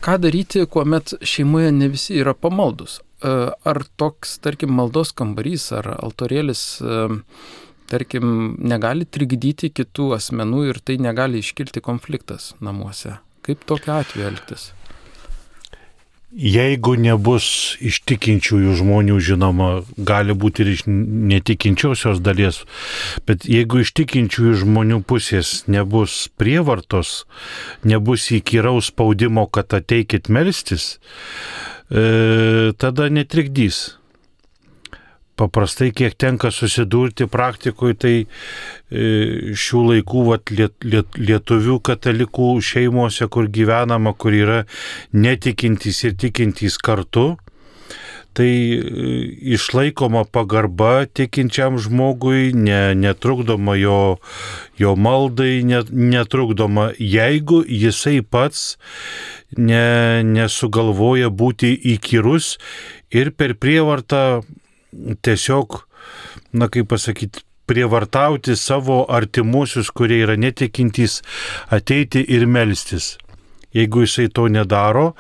ką 0.06 0.18
daryti, 0.24 0.64
kuomet 0.72 1.18
šeimoje 1.28 1.74
ne 1.76 1.90
visi 1.92 2.16
yra 2.22 2.34
pamaldus? 2.38 3.02
E, 3.22 3.34
ar 3.52 3.82
toks, 4.00 4.38
tarkim, 4.44 4.72
maldos 4.78 5.12
kambarys 5.12 5.68
ar 5.76 5.92
altorėlis, 5.98 6.64
e, 6.80 7.02
tarkim, 7.92 8.56
negali 8.64 9.06
trikdyti 9.06 9.74
kitų 9.76 10.14
asmenų 10.22 10.70
ir 10.72 10.80
tai 10.80 10.96
negali 11.04 11.44
iškilti 11.44 11.84
konfliktas 11.84 12.54
namuose? 12.64 13.18
Kaip 13.44 13.68
tokia 13.68 14.00
atveju 14.06 14.32
elgtis? 14.32 14.72
Jeigu 16.32 16.94
nebus 16.96 17.76
iš 17.84 17.98
tikinčiųjų 18.08 18.78
žmonių, 18.80 19.18
žinoma, 19.20 19.70
gali 20.00 20.32
būti 20.32 20.64
ir 20.64 20.70
iš 20.72 20.84
netikinčiosios 20.88 22.22
dalies, 22.24 22.62
bet 23.28 23.44
jeigu 23.44 23.84
iš 23.84 23.92
tikinčiųjų 24.00 24.62
žmonių 24.64 25.02
pusės 25.04 25.66
nebus 25.68 26.30
prievartos, 26.40 27.26
nebus 27.84 28.30
įkyraus 28.32 28.94
spaudimo, 28.94 29.44
kad 29.52 29.76
ateikit 29.76 30.32
melstis, 30.32 31.02
e, 31.92 32.72
tada 32.80 33.12
netrikdys 33.12 34.01
paprastai 35.42 35.90
kiek 35.96 36.18
tenka 36.22 36.52
susidurti 36.54 37.28
praktikoje, 37.32 37.98
tai 38.04 38.16
e, 38.22 39.54
šių 39.58 39.86
laikų 39.90 40.26
vat, 40.30 40.54
liet, 40.54 40.76
liet, 40.86 41.18
lietuvių 41.18 41.80
katalikų 41.92 42.54
šeimose, 42.66 43.30
kur 43.32 43.50
gyvenama, 43.50 44.14
kur 44.14 44.36
yra 44.38 44.60
netikintys 45.14 46.04
ir 46.10 46.20
tikintys 46.22 46.78
kartu, 46.82 47.32
tai 48.38 48.48
e, 48.48 48.80
išlaikoma 49.56 50.24
pagarba 50.32 51.08
tikinčiam 51.10 51.80
žmogui, 51.82 52.52
ne, 52.56 52.94
netrukdoma 52.96 53.76
jo, 53.80 54.00
jo 54.80 54.96
maldai, 54.96 55.62
net, 55.68 55.92
netrukdoma, 55.92 56.92
jeigu 57.00 57.64
jisai 57.68 58.22
pats 58.22 58.78
ne, 59.58 60.24
nesugalvoja 60.24 61.32
būti 61.34 61.74
įkyrus 61.96 62.56
ir 63.12 63.34
per 63.36 63.58
prievartą 63.60 64.42
tiesiog, 65.22 65.82
na 66.54 66.68
kaip 66.72 66.90
pasakyti, 66.92 67.46
prievartauti 67.72 68.56
savo 68.60 69.06
artimuosius, 69.10 69.92
kurie 69.96 70.20
yra 70.26 70.36
netikintys, 70.36 71.22
ateiti 71.72 72.24
ir 72.36 72.48
melstis. 72.50 73.16
Jeigu 73.72 74.04
jisai 74.04 74.28
to 74.36 74.50
nedaro, 74.52 75.14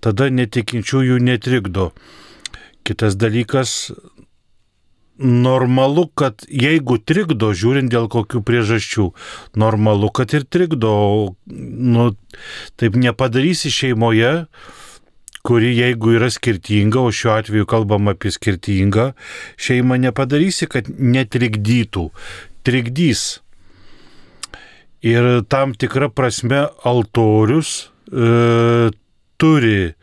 tada 0.00 0.30
netikinčiųjų 0.32 1.18
netrikdo. 1.20 1.90
Kitas 2.88 3.18
dalykas, 3.20 3.90
normalu, 5.20 6.06
kad 6.16 6.46
jeigu 6.48 6.96
trikdo, 7.04 7.52
žiūrint 7.52 7.92
dėl 7.92 8.08
kokių 8.08 8.40
priežasčių, 8.46 9.10
normalu, 9.60 10.08
kad 10.16 10.32
ir 10.32 10.46
trikdo, 10.48 10.92
nu, 11.46 12.06
taip 12.80 12.96
nepadarysi 12.96 13.72
šeimoje, 13.74 14.32
kuri 15.42 15.74
jeigu 15.76 16.14
yra 16.18 16.30
skirtinga, 16.30 17.00
o 17.00 17.12
šiuo 17.12 17.34
atveju 17.38 17.68
kalbam 17.68 18.10
apie 18.12 18.32
skirtingą 18.34 19.10
šeimą, 19.60 20.00
nepadarysi, 20.06 20.68
kad 20.70 20.90
netrikdytų. 20.90 22.08
Trikdys. 22.66 23.40
Ir 25.00 25.30
tam 25.48 25.72
tikra 25.72 26.10
prasme 26.12 26.66
altorius 26.84 27.88
e, 28.12 28.90
turi 29.40 29.94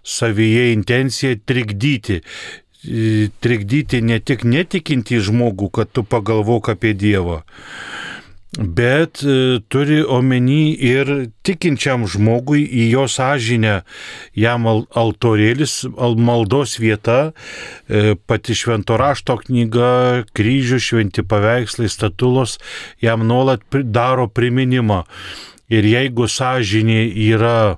savyje 0.00 0.70
intenciją 0.72 1.36
trikdyti. 1.44 2.22
E, 2.86 3.28
trikdyti 3.44 4.00
ne 4.00 4.16
tik 4.22 4.46
netikinti 4.48 5.20
žmogų, 5.20 5.68
kad 5.76 5.92
tu 5.92 6.06
pagalvok 6.06 6.70
apie 6.72 6.94
Dievą, 6.96 7.42
bet 8.58 9.22
e, 9.24 9.60
turi 9.68 10.00
omeny 10.04 10.72
ir 10.72 11.10
tikinčiam 11.44 12.06
žmogui 12.08 12.64
į 12.64 12.88
jo 12.94 13.04
sąžinę 13.10 13.80
jam 14.36 14.66
altorėlis, 14.66 15.84
maldos 15.96 16.78
vieta, 16.80 17.32
e, 17.88 18.16
pati 18.16 18.56
švento 18.56 18.96
rašto 19.00 19.36
knyga, 19.44 20.24
kryžių, 20.36 20.80
šventi 20.80 21.26
paveikslai, 21.26 21.90
statulos 21.92 22.56
jam 23.02 23.26
nuolat 23.28 23.64
daro 23.84 24.28
priminimą. 24.28 25.04
Ir 25.68 25.84
jeigu 25.84 26.28
sąžinė 26.30 27.10
yra, 27.26 27.76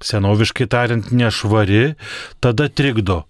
senoviškai 0.00 0.66
tariant, 0.66 1.12
nešvari, 1.12 1.94
tada 2.40 2.68
trikdo. 2.68 3.24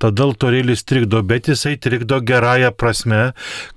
Tada 0.00 0.24
altorėlis 0.24 0.82
trikdo, 0.88 1.20
bet 1.26 1.50
jisai 1.52 1.76
trikdo 1.76 2.22
gerąją 2.24 2.72
prasme, 2.72 3.22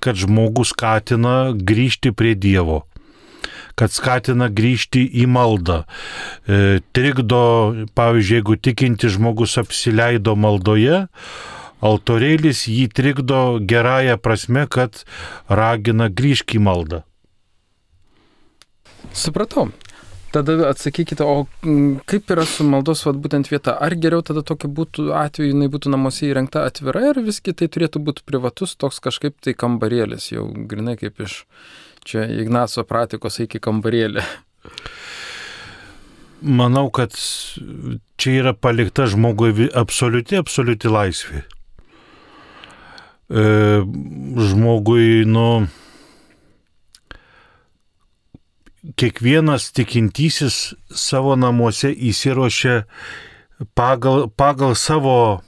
kad 0.00 0.16
žmogus 0.16 0.72
skatina 0.72 1.52
grįžti 1.52 2.14
prie 2.16 2.34
Dievo 2.34 2.84
kad 3.74 3.90
skatina 3.90 4.48
grįžti 4.54 5.02
į 5.22 5.26
maldą. 5.30 5.82
E, 6.46 6.78
trikdo, 6.94 7.40
pavyzdžiui, 7.98 8.36
jeigu 8.38 8.56
tikinti 8.62 9.10
žmogus 9.10 9.56
apsileido 9.58 10.36
maldoje, 10.38 11.04
altorėlis 11.84 12.64
jį 12.70 12.86
trikdo 12.94 13.40
gerąją 13.60 14.16
prasme, 14.22 14.68
kad 14.70 15.02
ragina 15.50 16.08
grįžti 16.08 16.60
į 16.60 16.64
maldą. 16.70 17.02
Supratau. 19.14 19.68
Tada 20.34 20.54
atsakykite, 20.66 21.22
o 21.22 21.44
mm, 21.62 22.00
kaip 22.10 22.30
yra 22.34 22.42
su 22.48 22.64
maldos 22.66 23.04
vat, 23.06 23.20
būtent 23.22 23.46
vieta? 23.52 23.76
Ar 23.78 23.94
geriau 23.94 24.24
tada 24.26 24.42
tokiu 24.42 24.66
būtų 24.74 25.12
atveju, 25.14 25.52
jinai 25.52 25.68
būtų 25.70 25.92
namuose 25.94 26.26
įrengta 26.26 26.64
atvira 26.66 27.04
ir 27.12 27.20
visgi 27.22 27.54
tai 27.54 27.68
turėtų 27.70 28.02
būti 28.02 28.24
privatus 28.26 28.74
toks 28.74 28.98
kažkaip 29.04 29.36
tai 29.44 29.54
kambarėlis, 29.54 30.32
jau 30.32 30.48
grinai 30.70 30.96
kaip 30.98 31.22
iš 31.22 31.44
čia 32.02 32.26
Ignaco 32.42 32.82
pratikos 32.88 33.38
iki 33.46 33.62
kambarėlį? 33.62 34.26
Manau, 36.44 36.88
kad 36.90 37.14
čia 38.18 38.34
yra 38.42 38.52
palikta 38.58 39.06
žmogui 39.08 39.70
absoliuti, 39.70 40.36
absoliuti 40.42 40.90
laisvė. 40.90 41.44
E, 43.30 43.44
žmogui, 44.50 45.22
nu, 45.30 45.46
kiekvienas 48.96 49.70
tikintysis 49.72 50.74
savo 50.92 51.34
namuose 51.40 51.90
įsirošia 51.92 52.84
pagal, 53.76 54.28
pagal, 54.28 54.74
savo, 54.76 55.40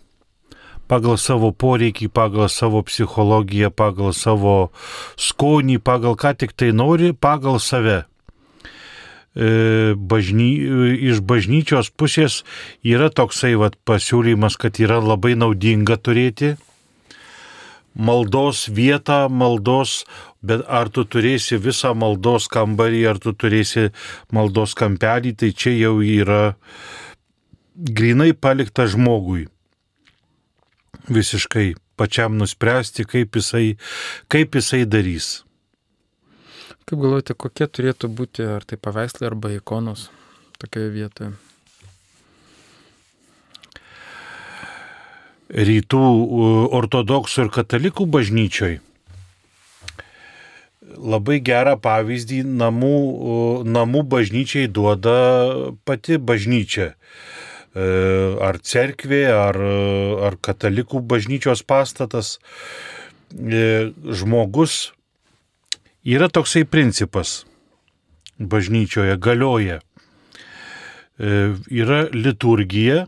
pagal 0.88 1.20
savo 1.20 1.52
poreikį, 1.52 2.08
pagal 2.08 2.48
savo 2.52 2.80
psichologiją, 2.86 3.70
pagal 3.70 4.14
savo 4.16 4.56
skonį, 5.20 5.78
pagal 5.84 6.16
ką 6.16 6.36
tik 6.40 6.56
tai 6.56 6.72
nori, 6.72 7.12
pagal 7.12 7.60
save. 7.60 8.04
E, 9.36 9.92
bažny, 9.92 10.48
iš 11.12 11.20
bažnyčios 11.20 11.92
pusės 11.92 12.40
yra 12.80 13.10
toksai 13.12 13.52
vat, 13.60 13.76
pasiūlymas, 13.84 14.56
kad 14.56 14.80
yra 14.80 14.96
labai 15.04 15.36
naudinga 15.36 16.00
turėti 16.00 16.54
maldos 17.96 18.68
vietą, 18.68 19.28
maldos, 19.32 20.04
bet 20.42 20.64
ar 20.68 20.90
tu 20.92 21.04
turėsi 21.04 21.58
visą 21.62 21.94
maldos 21.94 22.48
kambarį, 22.52 23.02
ar 23.10 23.20
tu 23.22 23.32
turėsi 23.32 23.90
maldos 24.34 24.74
kampelį, 24.78 25.34
tai 25.40 25.52
čia 25.52 25.74
jau 25.76 25.98
yra 26.02 26.56
grinai 27.76 28.32
palikta 28.32 28.86
žmogui. 28.90 29.46
Visiškai 31.06 31.74
pačiam 31.96 32.36
nuspręsti, 32.40 33.06
kaip 33.06 33.36
jisai, 33.36 33.76
kaip 34.32 34.56
jisai 34.58 34.84
darys. 34.88 35.42
Kaip 36.86 37.00
galvojate, 37.02 37.34
kokie 37.34 37.66
turėtų 37.66 38.10
būti 38.14 38.46
ar 38.46 38.64
tai 38.66 38.78
paveikslai 38.78 39.30
arba 39.30 39.50
ikonos 39.56 40.08
tokioje 40.60 40.92
vietoje? 40.94 41.34
rytų 45.46 46.02
ortodoksų 46.74 47.46
ir 47.46 47.52
katalikų 47.54 48.06
bažnyčioj 48.10 48.80
labai 50.96 51.40
gerą 51.44 51.76
pavyzdį 51.82 52.42
namų, 52.46 52.96
namų 53.68 54.02
bažnyčiai 54.10 54.68
duoda 54.68 55.16
pati 55.88 56.18
bažnyčia. 56.18 56.94
E, 57.76 57.86
ar 58.40 58.56
cerkvė, 58.64 59.24
ar, 59.28 59.58
ar 60.30 60.38
katalikų 60.40 61.02
bažnyčios 61.04 61.60
pastatas. 61.66 62.38
E, 63.36 63.92
žmogus 64.16 64.94
yra 66.06 66.30
toksai 66.32 66.64
principas 66.64 67.42
bažnyčioje 68.38 69.18
galioja. 69.20 69.82
E, 71.18 71.52
yra 71.68 72.06
liturgija, 72.14 73.06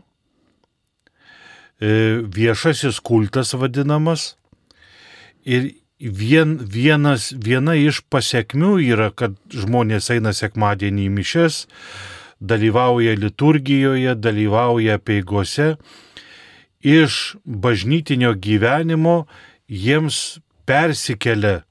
viešasis 1.79 2.97
kultas 2.99 3.53
vadinamas. 3.55 4.33
Ir 5.47 5.78
vien, 5.99 6.57
vienas, 6.63 7.31
viena 7.35 7.75
iš 7.75 8.01
pasiekmių 8.09 8.73
yra, 8.89 9.11
kad 9.11 9.35
žmonės 9.51 10.09
eina 10.15 10.33
sekmadienį 10.33 11.07
į 11.07 11.13
mišes, 11.19 11.63
dalyvauja 12.39 13.15
liturgijoje, 13.19 14.15
dalyvauja 14.15 14.99
peigose. 14.99 15.75
Iš 16.79 17.35
bažnytinio 17.43 18.33
gyvenimo 18.39 19.25
jiems 19.67 20.39
persikelia 20.65 21.63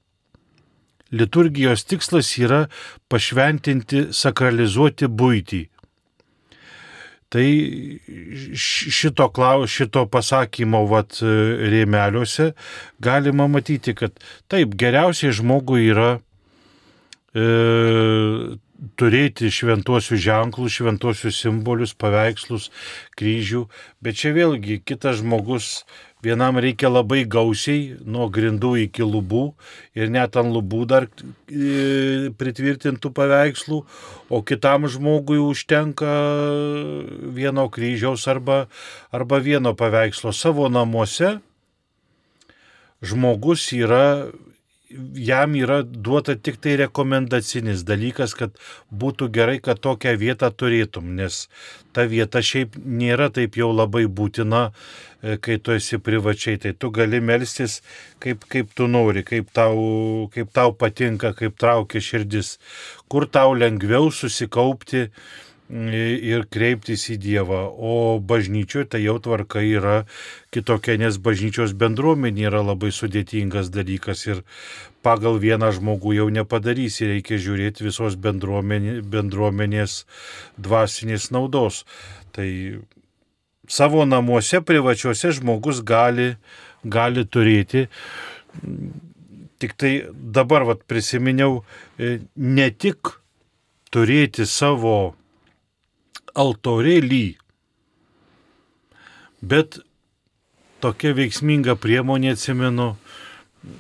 liturgijos 1.11 1.85
tikslas 1.89 2.31
yra 2.39 2.67
pašventinti, 3.09 4.09
sakralizuoti 4.13 5.09
būtį. 5.09 5.63
Tai 7.29 7.45
šito, 8.57 9.27
klaus, 9.37 9.69
šito 9.69 10.07
pasakymo 10.09 10.87
vat, 10.89 11.19
rėmeliuose 11.21 12.55
galima 13.05 13.45
matyti, 13.53 13.93
kad 13.99 14.17
taip, 14.49 14.73
geriausiai 14.81 15.35
žmogui 15.37 15.91
yra 15.91 16.15
e, 17.37 17.45
turėti 18.99 19.51
šventuosius 19.53 20.23
ženklus, 20.25 20.79
šventuosius 20.79 21.43
simbolius, 21.43 21.93
paveikslus, 21.99 22.71
kryžių, 23.19 23.67
bet 24.01 24.21
čia 24.21 24.33
vėlgi 24.37 24.81
kitas 24.87 25.21
žmogus 25.21 25.83
Vienam 26.19 26.57
reikia 26.59 26.89
labai 26.91 27.23
gausiai, 27.31 27.93
nuo 28.03 28.27
grindų 28.35 28.73
iki 28.89 29.07
lubų 29.07 29.43
ir 29.95 30.11
net 30.11 30.35
ant 30.41 30.51
lubų 30.51 30.81
dar 30.91 31.07
e, 31.07 32.33
pritvirtintų 32.35 33.13
paveikslų, 33.15 33.79
o 34.27 34.41
kitam 34.43 34.89
žmogui 34.91 35.39
užtenka 35.39 36.11
vieno 37.39 37.69
kryžiaus 37.71 38.27
arba, 38.27 38.65
arba 39.15 39.39
vieno 39.39 39.77
paveikslo 39.79 40.35
savo 40.35 40.67
namuose. 40.67 41.37
Žmogus 42.99 43.71
yra 43.79 44.33
jam 45.15 45.55
yra 45.55 45.83
duota 45.83 46.35
tik 46.37 46.61
tai 46.65 46.77
rekomendacinis 46.81 47.85
dalykas, 47.89 48.35
kad 48.39 48.55
būtų 48.89 49.29
gerai, 49.35 49.59
kad 49.61 49.81
tokią 49.85 50.15
vietą 50.21 50.51
turėtum, 50.51 51.11
nes 51.19 51.47
ta 51.93 52.07
vieta 52.09 52.41
šiaip 52.45 52.79
nėra 52.79 53.29
taip 53.35 53.59
jau 53.61 53.69
labai 53.73 54.07
būtina, 54.07 54.69
e, 55.21 55.37
kai 55.37 55.59
tu 55.59 55.75
esi 55.77 56.01
privačiai, 56.01 56.61
tai 56.63 56.73
tu 56.73 56.91
gali 56.95 57.21
melstis 57.21 57.81
kaip, 58.23 58.47
kaip 58.49 58.73
tu 58.75 58.89
nori, 58.89 59.25
kaip 59.29 59.53
tau, 59.53 60.31
kaip 60.33 60.55
tau 60.57 60.73
patinka, 60.73 61.35
kaip 61.37 61.59
traukia 61.61 62.01
širdis, 62.01 62.57
kur 63.09 63.29
tau 63.29 63.53
lengviau 63.59 64.09
susikaupti 64.15 65.09
ir 65.69 66.47
kreiptis 66.49 67.09
į 67.13 67.19
Dievą. 67.21 67.61
O 67.69 68.19
bažnyčioje 68.21 68.89
tai 68.95 69.03
jau 69.05 69.19
tvarka 69.21 69.61
yra 69.61 70.05
kitokia, 70.55 70.97
nes 70.97 71.19
bažnyčios 71.21 71.75
bendruomenė 71.77 72.49
yra 72.49 72.63
labai 72.65 72.91
sudėtingas 72.93 73.69
dalykas 73.71 74.27
ir 74.27 74.43
pagal 75.05 75.39
vieną 75.39 75.71
žmogų 75.77 76.15
jau 76.17 76.29
nepadarysi, 76.33 77.07
reikia 77.13 77.39
žiūrėti 77.39 77.85
visos 77.85 78.17
bendruomenė, 78.17 79.03
bendruomenės 79.03 80.05
dvasinės 80.57 81.31
naudos. 81.31 81.85
Tai 82.33 82.49
savo 83.69 84.05
namuose 84.09 84.63
privačiuose 84.65 85.33
žmogus 85.37 85.83
gali, 85.85 86.37
gali 86.85 87.25
turėti. 87.25 87.87
Tik 89.59 89.75
tai 89.77 89.93
dabar 90.15 90.65
vat, 90.65 90.85
prisiminiau 90.89 91.63
e, 91.99 92.21
ne 92.37 92.71
tik 92.71 93.19
turėti 93.93 94.47
savo 94.47 95.18
altorėlį. 96.39 97.39
Bet 99.43 99.79
tokia 100.83 101.15
veiksminga 101.15 101.77
priemonė 101.79 102.35
atsimenu, 102.37 102.93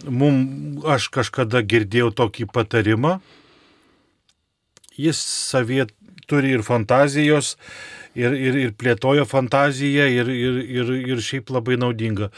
mum, 0.06 0.38
aš 0.86 1.08
kažkada 1.14 1.62
girdėjau 1.66 2.10
tokį 2.22 2.48
patarimą, 2.54 3.18
jis 4.98 5.18
savie 5.22 5.86
turi 6.28 6.54
ir 6.56 6.64
fantazijos, 6.66 7.54
ir, 8.18 8.34
ir, 8.34 8.58
ir 8.66 8.74
plėtojo 8.78 9.26
fantaziją, 9.28 10.08
ir, 10.20 10.30
ir, 10.30 10.62
ir, 10.80 10.94
ir 11.14 11.22
šiaip 11.24 11.52
labai 11.54 11.78
naudinga. 11.80 12.32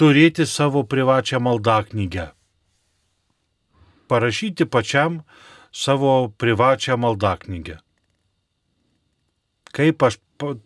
Turėti 0.00 0.46
savo 0.48 0.84
privačią 0.88 1.40
maldaknygę. 1.44 2.30
Parašyti 4.08 4.66
pačiam 4.66 5.20
savo 5.76 6.32
privačią 6.40 6.96
maldaknygę 6.98 7.80
kaip 9.76 10.02
aš, 10.06 10.18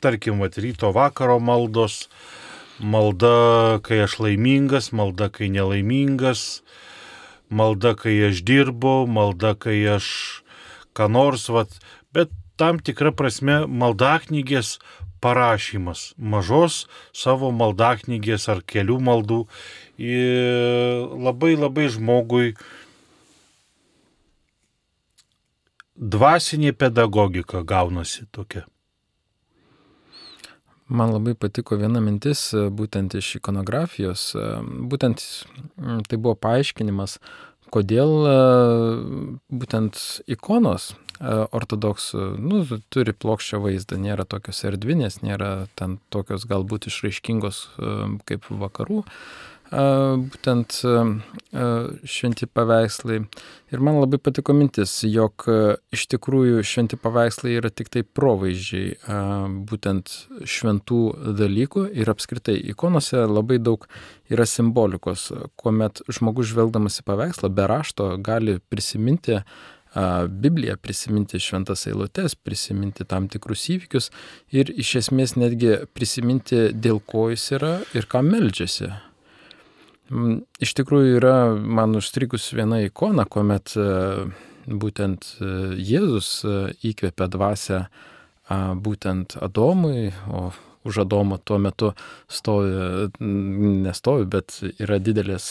tarkim, 0.05 0.41
vat, 0.43 0.59
ryto 0.61 0.93
vakaro 0.95 1.39
maldos, 1.43 2.09
malda, 2.79 3.81
kai 3.85 4.03
aš 4.07 4.19
laimingas, 4.23 4.91
malda, 4.93 5.31
kai 5.33 5.51
nelaimingas, 5.53 6.63
malda, 7.51 7.95
kai 7.99 8.17
aš 8.31 8.43
dirbu, 8.47 9.05
malda, 9.11 9.55
kai 9.59 9.79
aš 9.97 10.09
ką 10.95 11.11
nors, 11.11 11.49
vat, 11.51 11.75
bet 12.15 12.33
tam 12.61 12.79
tikra 12.79 13.13
prasme 13.15 13.65
maldaknygės 13.67 14.79
parašymas, 15.25 16.13
mažos 16.19 16.85
savo 17.17 17.51
maldaknygės 17.55 18.47
ar 18.53 18.61
kelių 18.69 18.99
maldų 19.09 19.41
labai 21.27 21.55
labai 21.57 21.89
žmogui 21.95 22.53
dvasinė 25.95 26.75
pedagogika 26.77 27.63
gaunasi 27.65 28.27
tokia. 28.35 28.67
Man 30.89 31.15
labai 31.15 31.33
patiko 31.39 31.79
viena 31.81 32.03
mintis, 32.05 32.51
būtent 32.53 33.15
iš 33.17 33.39
ikonografijos, 33.39 34.35
būtent 34.91 35.25
tai 36.11 36.19
buvo 36.19 36.35
paaiškinimas, 36.37 37.17
kodėl 37.73 38.13
būtent 39.49 40.03
ikonos 40.29 40.93
ortodoksų, 41.25 42.27
nu, 42.43 42.61
turi 42.93 43.15
plokščią 43.17 43.63
vaizdą, 43.65 43.97
nėra 44.03 44.27
tokios 44.29 44.61
erdvinės, 44.67 45.23
nėra 45.25 45.69
ten 45.79 45.99
tokios 46.13 46.45
galbūt 46.51 46.91
išraiškingos 46.91 47.65
kaip 48.29 48.51
vakarų 48.51 49.05
būtent 49.75 50.77
šventi 52.05 52.47
paveikslai. 52.47 53.19
Ir 53.75 53.83
man 53.83 53.99
labai 53.99 54.21
patiko 54.23 54.55
mintis, 54.55 54.93
jog 55.09 55.47
iš 55.95 56.07
tikrųjų 56.13 56.63
šventi 56.67 56.99
paveikslai 57.01 57.57
yra 57.59 57.71
tik 57.75 57.91
tai 57.91 58.05
provaizdžiai 58.07 58.95
būtent 59.67 60.13
šventų 60.47 61.01
dalykų 61.41 61.87
ir 61.97 62.13
apskritai 62.13 62.57
ikonose 62.75 63.25
labai 63.27 63.59
daug 63.59 63.87
yra 64.31 64.47
simbolikos, 64.47 65.31
kuomet 65.61 66.05
žmogus 66.13 66.53
žvelgdamas 66.53 67.01
į 67.03 67.09
paveikslą 67.11 67.51
be 67.55 67.67
rašto 67.71 68.15
gali 68.23 68.61
prisiminti 68.71 69.41
Bibliją, 69.95 70.75
prisiminti 70.83 71.39
šventas 71.39 71.87
eilutes, 71.87 72.35
prisiminti 72.35 73.05
tam 73.07 73.29
tikrus 73.31 73.69
įvykius 73.71 74.11
ir 74.51 74.73
iš 74.75 74.97
esmės 75.05 75.37
netgi 75.39 75.77
prisiminti, 75.95 76.73
dėl 76.75 76.99
ko 76.99 77.29
jis 77.31 77.53
yra 77.55 77.77
ir 77.95 78.09
ką 78.11 78.25
meldžiasi. 78.27 78.91
Mm, 80.13 80.43
iš 80.61 80.75
tikrųjų 80.77 81.17
yra 81.17 81.37
man 81.57 81.97
užstrigus 81.97 82.51
viena 82.53 82.83
ikona, 82.85 83.25
kuomet 83.25 83.73
e, 83.81 83.87
būtent 84.69 85.31
e, 85.41 85.49
Jėzus 85.81 86.29
e, 86.45 86.59
įkvėpė 86.91 87.31
dvasę 87.33 87.87
būtent 88.85 89.39
Adomui, 89.41 90.11
o 90.29 90.51
už 90.85 90.99
Adomo 91.07 91.39
tuo 91.41 91.57
metu 91.57 91.95
stovi, 92.29 93.09
nestovi, 93.25 94.27
bet 94.29 94.59
yra 94.77 94.99
didelės 95.01 95.47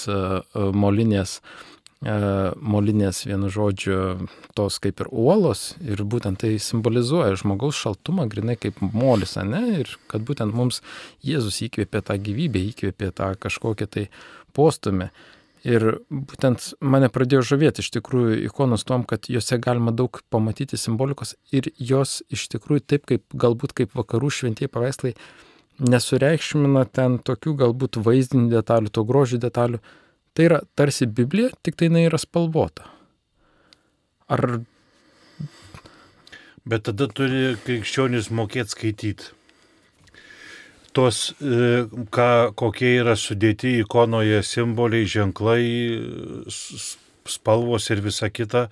molinės 0.53 1.39
molinės 2.03 3.23
vienu 3.25 3.49
žodžiu 3.49 4.27
tos 4.57 4.79
kaip 4.83 4.99
ir 5.01 5.09
uolos 5.09 5.73
ir 5.81 6.03
būtent 6.03 6.41
tai 6.43 6.57
simbolizuoja 6.59 7.37
žmogaus 7.39 7.79
šaltumą, 7.79 8.27
grinai 8.29 8.57
kaip 8.59 8.81
molis, 8.81 9.37
ne? 9.37 9.61
Ir 9.79 9.95
kad 10.11 10.21
būtent 10.21 10.53
mums 10.53 10.81
Jėzus 11.23 11.61
įkvėpė 11.63 12.03
tą 12.03 12.19
gyvybę, 12.19 12.59
įkvėpė 12.73 13.11
tą 13.15 13.33
kažkokią 13.39 13.87
tai 13.87 14.07
postumį. 14.55 15.09
Ir 15.63 15.85
būtent 16.11 16.73
mane 16.83 17.07
pradėjo 17.07 17.45
žavėti 17.53 17.79
iš 17.85 17.93
tikrųjų 17.95 18.41
ikonos 18.49 18.83
tom, 18.83 19.05
kad 19.07 19.29
juose 19.31 19.55
galima 19.63 19.93
daug 19.95 20.19
pamatyti 20.33 20.75
simbolikos 20.79 21.37
ir 21.55 21.69
jos 21.79 22.19
iš 22.33 22.49
tikrųjų 22.51 22.83
taip 22.83 23.05
kaip 23.07 23.23
galbūt 23.31 23.71
kaip 23.77 23.95
vakarų 23.95 24.31
šventieji 24.37 24.71
paveikslai 24.73 25.13
nesureikšmina 25.79 26.83
ten 26.91 27.15
tokių 27.23 27.55
galbūt 27.63 28.01
vaizdinių 28.03 28.51
detalių, 28.51 28.91
to 28.91 29.05
grožio 29.07 29.39
detalių. 29.41 29.79
Tai 30.33 30.47
yra 30.49 30.59
tarsi 30.75 31.07
Biblija, 31.07 31.53
tik 31.63 31.77
tai 31.77 31.89
jinai 31.89 32.07
yra 32.09 32.19
spalvota. 32.21 32.89
Ar... 34.27 34.59
Bet 36.63 36.85
tada 36.87 37.07
turi 37.11 37.55
krikščionis 37.63 38.29
mokėti 38.31 38.75
skaityti 38.75 39.31
tos, 40.93 41.33
e, 41.41 41.83
ką, 42.13 42.29
kokie 42.59 42.95
yra 43.01 43.15
sudėti 43.19 43.77
ikonoje 43.81 44.41
simboliai, 44.47 45.09
ženklai, 45.09 45.63
spalvos 47.29 47.89
ir 47.93 48.03
visa 48.05 48.29
kita, 48.29 48.67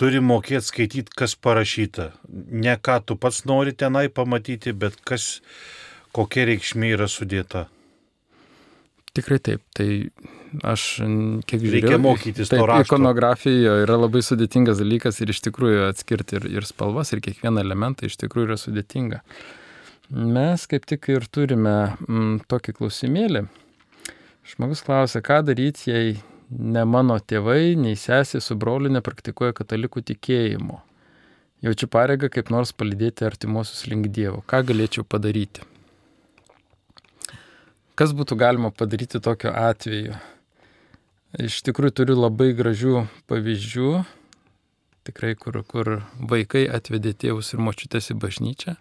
turi 0.00 0.22
mokėti 0.24 0.68
skaityti, 0.68 1.14
kas 1.16 1.36
parašyta. 1.38 2.10
Ne 2.28 2.76
ką 2.76 2.98
tu 3.06 3.16
pats 3.20 3.44
nori 3.48 3.74
tenai 3.76 4.08
pamatyti, 4.12 4.74
bet 4.76 4.98
kas, 5.06 5.40
kokia 6.16 6.48
reikšmė 6.50 6.94
yra 6.96 7.08
sudėta. 7.10 7.68
Tikrai 9.12 9.38
taip. 9.44 9.60
Tai 9.76 9.88
aš 10.72 10.82
kiek 11.48 11.60
žiūrėjau. 11.60 11.80
Reikia 11.84 11.98
mokytis 12.00 12.48
taip, 12.48 12.62
to 12.62 12.68
rašto. 12.68 12.88
Ikonografija 12.88 13.74
yra 13.84 13.98
labai 14.00 14.22
sudėtingas 14.24 14.80
dalykas 14.80 15.20
ir 15.20 15.32
iš 15.32 15.42
tikrųjų 15.48 15.88
atskirti 15.90 16.38
ir, 16.40 16.48
ir 16.60 16.68
spalvas, 16.68 17.12
ir 17.12 17.20
kiekvieną 17.24 17.60
elementą 17.64 18.08
iš 18.08 18.16
tikrųjų 18.24 18.50
yra 18.50 18.58
sudėtinga. 18.60 19.20
Mes 20.12 20.66
kaip 20.68 20.84
tik 20.84 21.06
ir 21.08 21.24
turime 21.32 21.94
mm, 22.04 22.42
tokį 22.44 22.74
klausimėlį. 22.76 23.46
Žmogus 24.44 24.82
klausia, 24.84 25.22
ką 25.24 25.38
daryti, 25.48 25.86
jei 25.88 26.10
ne 26.52 26.82
mano 26.84 27.16
tėvai, 27.16 27.72
nei 27.80 27.96
sesė 27.96 28.42
su 28.44 28.52
broliu 28.60 28.90
nepraktikuoja 28.92 29.54
katalikų 29.56 30.02
tikėjimo. 30.10 30.82
Jaučiu 31.64 31.88
pareigą 31.88 32.28
kaip 32.28 32.52
nors 32.52 32.74
palydėti 32.76 33.24
artimuosius 33.24 33.86
link 33.88 34.10
Dievo. 34.12 34.42
Ką 34.44 34.60
galėčiau 34.68 35.06
padaryti? 35.08 35.64
Kas 37.96 38.12
būtų 38.12 38.36
galima 38.36 38.68
padaryti 38.68 39.16
tokiu 39.16 39.54
atveju? 39.56 40.18
Iš 41.40 41.62
tikrųjų 41.64 41.94
turiu 42.02 42.18
labai 42.18 42.50
gražių 42.58 43.06
pavyzdžių, 43.32 43.94
tikrai 45.08 45.32
kur, 45.40 45.62
kur 45.64 45.94
vaikai 46.20 46.66
atvedė 46.68 47.14
tėvus 47.16 47.54
ir 47.56 47.64
močiutės 47.64 48.12
į 48.12 48.18
bažnyčią 48.26 48.76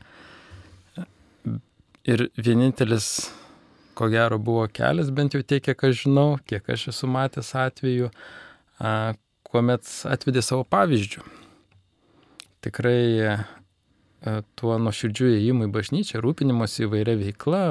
Ir 2.01 2.31
vienintelis, 2.33 3.29
ko 3.93 4.07
gero, 4.09 4.39
buvo 4.41 4.63
kelias, 4.73 5.11
bent 5.13 5.35
jau 5.35 5.43
tiek, 5.45 5.61
kiek 5.61 5.83
aš 5.85 6.07
žinau, 6.07 6.39
kiek 6.49 6.65
aš 6.73 6.87
esu 6.89 7.05
matęs 7.05 7.51
atveju, 7.61 8.09
a, 8.81 9.13
kuomet 9.45 9.85
atvedė 10.09 10.41
savo 10.41 10.65
pavyzdžių. 10.65 11.21
Tikrai 12.65 13.03
a, 13.29 13.35
tuo 14.57 14.79
nuoširdžiu 14.81 15.29
įėjimu 15.29 15.67
į 15.67 15.73
bažnyčią, 15.75 16.23
rūpinimuose 16.25 16.87
įvairia 16.87 17.19
veikla, 17.21 17.63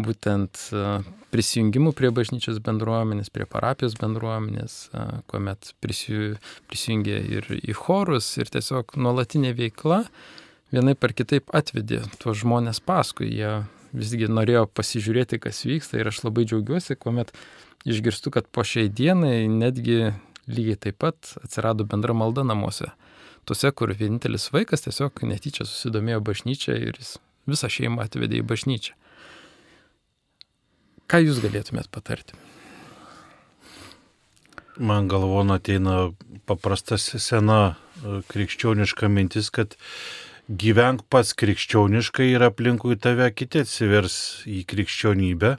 būtent 0.00 0.62
a, 0.72 1.02
prisijungimu 1.34 1.92
prie 1.98 2.08
bažnyčios 2.08 2.56
bendruomenės, 2.64 3.28
prie 3.36 3.44
parapijos 3.44 3.98
bendruomenės, 4.00 4.78
a, 4.96 5.20
kuomet 5.28 5.74
prisijungė 5.84 7.20
ir 7.36 7.52
į 7.60 7.76
chorus, 7.76 8.32
ir 8.40 8.48
tiesiog 8.56 8.96
nuolatinė 8.96 9.52
veikla 9.60 10.06
vienai 10.72 10.96
per 10.98 11.14
kitaip 11.16 11.52
atvedė 11.54 12.02
tuos 12.22 12.40
žmonės 12.42 12.80
paskui. 12.84 13.30
Jie 13.30 13.62
visgi 13.92 14.28
norėjo 14.30 14.66
pasižiūrėti, 14.72 15.40
kas 15.42 15.64
vyksta 15.68 16.00
ir 16.00 16.10
aš 16.10 16.22
labai 16.24 16.46
džiaugiuosi, 16.48 16.96
kuomet 16.96 17.32
išgirstu, 17.88 18.32
kad 18.34 18.48
po 18.48 18.64
šiai 18.64 18.88
dienai 18.88 19.46
netgi 19.52 20.14
lygiai 20.50 20.78
taip 20.80 20.98
pat 21.02 21.34
atsirado 21.44 21.84
bendra 21.88 22.16
malda 22.16 22.44
namuose. 22.46 22.90
Tuose, 23.44 23.72
kur 23.74 23.92
vienintelis 23.98 24.48
vaikas 24.54 24.86
tiesiog 24.86 25.24
netyčia 25.26 25.66
susidomėjo 25.66 26.22
bažnyčia 26.24 26.76
ir 26.78 26.98
jis 26.98 27.16
visą 27.50 27.70
šeimą 27.72 28.04
atvedė 28.06 28.38
į 28.38 28.46
bažnyčią. 28.46 28.94
Ką 31.10 31.20
jūs 31.20 31.42
galėtumėt 31.42 31.90
patarti? 31.92 32.38
Man 34.80 35.08
galvon 35.10 35.52
ateina 35.52 36.12
paprasta 36.48 36.96
sena 36.96 37.58
e, 37.68 38.22
krikščioniška 38.30 39.10
mintis, 39.12 39.50
kad 39.52 39.76
gyvenk 40.48 41.04
pats 41.10 41.32
krikščioniškai 41.38 42.32
ir 42.34 42.44
aplinkui 42.48 42.96
tave 43.00 43.28
kiti 43.34 43.62
atsivers 43.62 44.16
į 44.48 44.64
krikščionybę. 44.68 45.56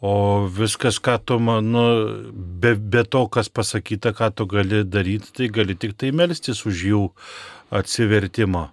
O 0.00 0.48
viskas, 0.48 0.96
ką 0.96 1.18
tu, 1.28 1.36
nu, 1.40 1.84
be, 2.32 2.72
be 2.74 3.04
to, 3.04 3.26
kas 3.28 3.50
pasakyta, 3.52 4.14
ką 4.16 4.30
tu 4.32 4.46
gali 4.48 4.80
daryti, 4.84 5.28
tai 5.36 5.50
gali 5.52 5.76
tik 5.76 5.92
tai 6.00 6.08
melstis 6.16 6.64
už 6.64 6.84
jų 6.88 7.02
atsivertimą. 7.70 8.70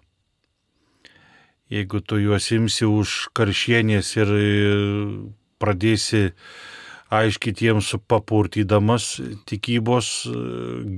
Jeigu 1.67 1.99
tu 1.99 2.15
juos 2.23 2.47
imsi 2.55 2.87
už 2.87 3.27
karšienės 3.35 4.13
ir 4.15 4.31
pradėsi 5.59 6.29
aiškiai 7.13 7.55
jiems 7.67 7.93
papurtydamas 8.09 9.09
tikybos 9.47 10.09
e, 10.27 10.39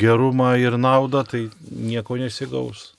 gerumą 0.02 0.56
ir 0.62 0.78
naudą, 0.82 1.24
tai 1.28 1.48
nieko 1.70 2.18
nesigaus. 2.20 2.94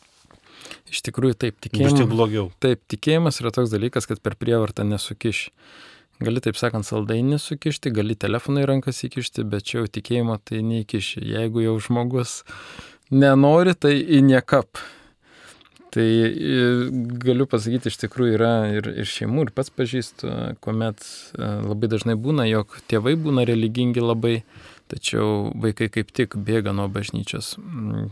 Iš 0.90 1.05
tikrųjų, 1.07 1.37
taip, 1.38 1.59
tikėjimas. 1.62 1.94
Bus 1.94 2.03
tik 2.03 2.11
blogiau. 2.11 2.49
Taip, 2.62 2.83
tikėjimas 2.90 3.38
yra 3.42 3.53
toks 3.55 3.70
dalykas, 3.70 4.09
kad 4.11 4.23
per 4.23 4.35
prievartą 4.38 4.87
nesukiši. 4.87 5.53
Gali, 6.20 6.42
taip 6.44 6.59
sakant, 6.61 6.85
saldainį 6.85 7.38
sukišti, 7.40 7.92
gali 7.96 8.12
telefoną 8.18 8.61
į 8.61 8.68
rankas 8.68 8.99
įkišti, 9.07 9.46
bet 9.49 9.64
čia 9.70 9.79
jau 9.79 9.87
tikėjimo 9.88 10.37
tai 10.44 10.61
neįkiši. 10.66 11.23
Jeigu 11.31 11.62
jau 11.64 11.79
žmogus 11.81 12.42
nenori, 13.09 13.73
tai 13.73 13.94
į 14.03 14.20
niekap. 14.27 14.83
Tai 15.90 16.07
galiu 17.24 17.48
pasakyti, 17.50 17.90
iš 17.90 17.96
tikrųjų 18.05 18.35
yra 18.37 18.53
ir, 18.76 18.87
ir 19.03 19.09
šeimų, 19.11 19.48
ir 19.48 19.55
pats 19.57 19.72
pažįstu, 19.74 20.29
kuomet 20.62 21.03
e, 21.03 21.48
labai 21.66 21.90
dažnai 21.90 22.14
būna, 22.14 22.46
jog 22.46 22.76
tėvai 22.87 23.16
būna 23.18 23.42
religingi 23.48 24.05
labai, 24.05 24.37
Tačiau 24.90 25.53
vaikai 25.55 25.87
kaip 25.92 26.11
tik 26.11 26.35
bėga 26.35 26.72
nuo 26.74 26.88
bažnyčios. 26.90 27.53
Mm, 27.62 28.09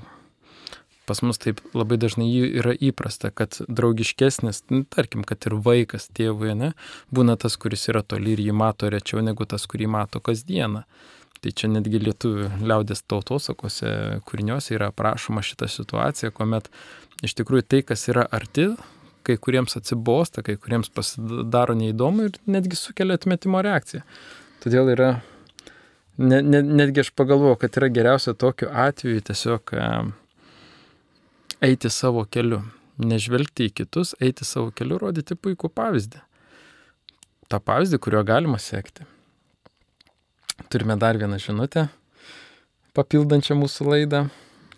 pas 1.10 1.20
mus 1.26 1.40
taip 1.42 1.58
labai 1.74 1.98
dažnai 1.98 2.28
yra 2.60 2.70
įprasta, 2.70 3.32
kad 3.34 3.58
draugiškesnis, 3.66 4.62
nu, 4.70 4.84
tarkim, 4.86 5.24
kad 5.26 5.42
ir 5.48 5.56
vaikas 5.66 6.06
tėvui, 6.14 6.52
ne, 6.60 6.70
būna 7.10 7.34
tas, 7.40 7.56
kuris 7.58 7.88
yra 7.90 8.04
toli 8.06 8.36
ir 8.36 8.44
jį 8.44 8.54
mato 8.54 8.90
rečiau 8.94 9.24
negu 9.26 9.48
tas, 9.48 9.66
kurį 9.66 9.90
mato 9.90 10.22
kasdieną. 10.22 10.84
Tai 11.38 11.52
čia 11.54 11.70
netgi 11.70 12.00
lietuvių 12.02 12.48
liaudės 12.66 13.04
tautosakose 13.06 13.90
kūriniuose 14.26 14.74
yra 14.74 14.88
aprašoma 14.90 15.44
šita 15.46 15.68
situacija, 15.70 16.32
kuomet 16.34 16.66
iš 17.22 17.36
tikrųjų 17.38 17.66
tai, 17.70 17.82
kas 17.86 18.08
yra 18.10 18.24
arti, 18.34 18.72
kai 19.26 19.36
kuriems 19.38 19.76
atsibosta, 19.78 20.42
kai 20.42 20.56
kuriems 20.58 20.90
pasidaro 20.94 21.76
neįdomu 21.78 22.28
ir 22.28 22.38
netgi 22.50 22.78
sukelia 22.78 23.18
atmetimo 23.18 23.60
reakciją. 23.64 24.02
Todėl 24.64 24.90
yra, 24.94 25.10
ne, 26.18 26.40
ne, 26.42 26.62
netgi 26.62 27.04
aš 27.04 27.12
pagalvoju, 27.18 27.58
kad 27.62 27.78
yra 27.78 27.90
geriausia 27.92 28.34
tokiu 28.34 28.70
atveju 28.72 29.22
tiesiog 29.28 29.74
e, 29.76 29.90
eiti 31.68 31.92
savo 31.92 32.24
keliu, 32.26 32.64
nežvelgti 32.98 33.68
į 33.68 33.74
kitus, 33.82 34.16
eiti 34.18 34.48
savo 34.48 34.72
keliu, 34.74 34.98
rodyti 35.04 35.38
puikų 35.38 35.70
pavyzdį. 35.70 36.24
Ta 37.48 37.62
pavyzdį, 37.62 38.02
kurio 38.02 38.24
galima 38.26 38.58
sekti. 38.60 39.06
Turime 40.66 40.98
dar 40.98 41.16
vieną 41.18 41.38
žinutę, 41.40 41.86
papildančią 42.98 43.56
mūsų 43.56 43.86
laidą. 43.92 44.26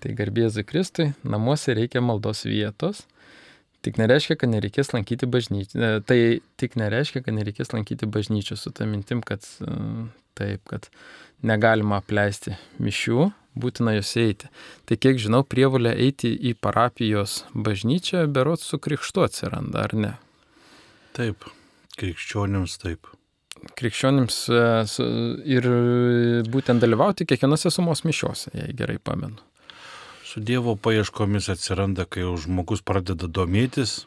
Tai 0.00 0.12
garbėzui 0.16 0.64
Kristui, 0.64 1.10
namuose 1.28 1.74
reikia 1.76 2.00
maldos 2.00 2.46
vietos. 2.48 3.02
Tik 3.84 3.98
nereiškia, 4.00 4.36
kad 4.40 4.52
nereikės 4.52 4.92
lankyti 4.94 5.28
bažnyčių. 5.28 5.76
E, 5.76 5.90
tai 6.04 6.18
tik 6.60 6.76
nereiškia, 6.80 7.20
kad 7.24 7.36
nereikės 7.36 7.72
lankyti 7.74 8.08
bažnyčių 8.08 8.56
su 8.60 8.72
tą 8.76 8.88
mintim, 8.88 9.20
kad 9.24 9.44
e, 9.60 9.76
taip, 10.40 10.64
kad 10.72 10.88
negalima 11.44 12.00
apleisti 12.00 12.56
mišių, 12.80 13.28
būtina 13.60 13.96
jos 13.98 14.14
eiti. 14.20 14.48
Tai 14.88 15.00
kiek 15.00 15.20
žinau, 15.20 15.44
prievalė 15.44 15.94
eiti 16.08 16.32
į 16.32 16.56
parapijos 16.60 17.42
bažnyčią, 17.52 18.26
berot 18.32 18.64
su 18.64 18.80
krikštu 18.80 19.28
atsiranda, 19.28 19.84
ar 19.88 19.96
ne? 19.96 20.16
Taip, 21.16 21.48
krikščionims 22.00 22.80
taip 22.80 23.12
krikščionims 23.78 24.40
e, 24.48 24.64
ir 25.56 25.68
būtent 26.50 26.82
dalyvauti 26.82 27.26
kiekvienose 27.28 27.72
sumos 27.74 28.04
mišiuose, 28.06 28.52
jei 28.54 28.74
gerai 28.76 28.98
pamenu. 29.02 29.38
Su 30.24 30.40
Dievo 30.40 30.76
paieškomis 30.78 31.50
atsiranda, 31.50 32.06
kai 32.06 32.22
žmogus 32.38 32.84
pradeda 32.86 33.26
domėtis, 33.26 34.04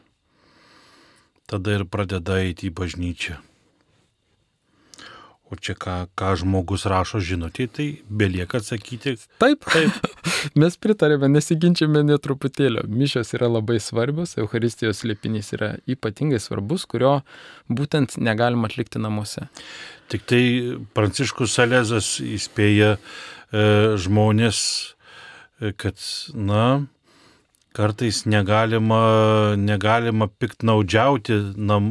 tada 1.50 1.76
ir 1.76 1.84
pradeda 1.84 2.40
eiti 2.40 2.70
į 2.70 2.76
bažnyčią. 2.78 3.36
O 5.54 5.56
čia 5.60 5.76
ką, 5.78 6.08
ką 6.18 6.32
žmogus 6.40 6.82
rašo 6.90 7.20
žinutė, 7.22 7.68
tai 7.70 7.84
belieka 8.10 8.58
atsakyti. 8.58 9.12
Taip, 9.38 9.62
taip. 9.70 10.08
Mes 10.60 10.74
pritarėme, 10.82 11.28
nesiginčiame 11.30 12.02
netruputėlio. 12.08 12.82
Mišios 12.90 13.30
yra 13.38 13.46
labai 13.52 13.76
svarbios, 13.82 14.34
Euharistijos 14.40 15.04
liepinys 15.06 15.52
yra 15.54 15.68
ypatingai 15.86 16.40
svarbus, 16.42 16.88
kurio 16.90 17.20
būtent 17.70 18.16
negalima 18.18 18.66
atlikti 18.66 18.98
namuose. 18.98 19.46
Tik 20.10 20.26
tai 20.26 20.42
Pranciškus 20.96 21.54
Salezas 21.54 22.16
įspėja 22.18 22.96
e, 22.96 22.98
žmonės, 24.02 24.58
e, 25.62 25.70
kad, 25.78 26.02
na, 26.34 26.66
kartais 27.74 28.22
negalima, 28.30 29.56
negalima 29.58 30.28
piktnaudžiauti 30.28 31.38
nam, 31.58 31.90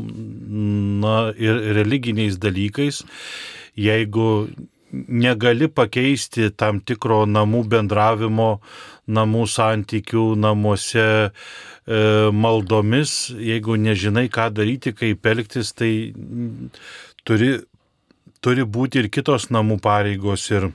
na, 1.04 1.16
ir 1.36 1.60
religiniais 1.76 2.40
dalykais, 2.40 3.04
jeigu 3.76 4.30
negali 4.94 5.68
pakeisti 5.68 6.52
tam 6.56 6.80
tikro 6.86 7.24
namų 7.28 7.64
bendravimo, 7.74 8.50
namų 9.12 9.44
santykių 9.50 10.26
namuose 10.40 11.08
e, 11.08 11.32
maldomis, 12.32 13.34
jeigu 13.36 13.76
nežinai, 13.82 14.30
ką 14.32 14.48
daryti, 14.56 14.94
kaip 14.96 15.26
elgtis, 15.34 15.74
tai 15.76 15.92
turi, 17.28 17.58
turi 18.40 18.64
būti 18.64 19.04
ir 19.04 19.12
kitos 19.12 19.50
namų 19.52 19.82
pareigos. 19.84 20.48
Ir, 20.54 20.70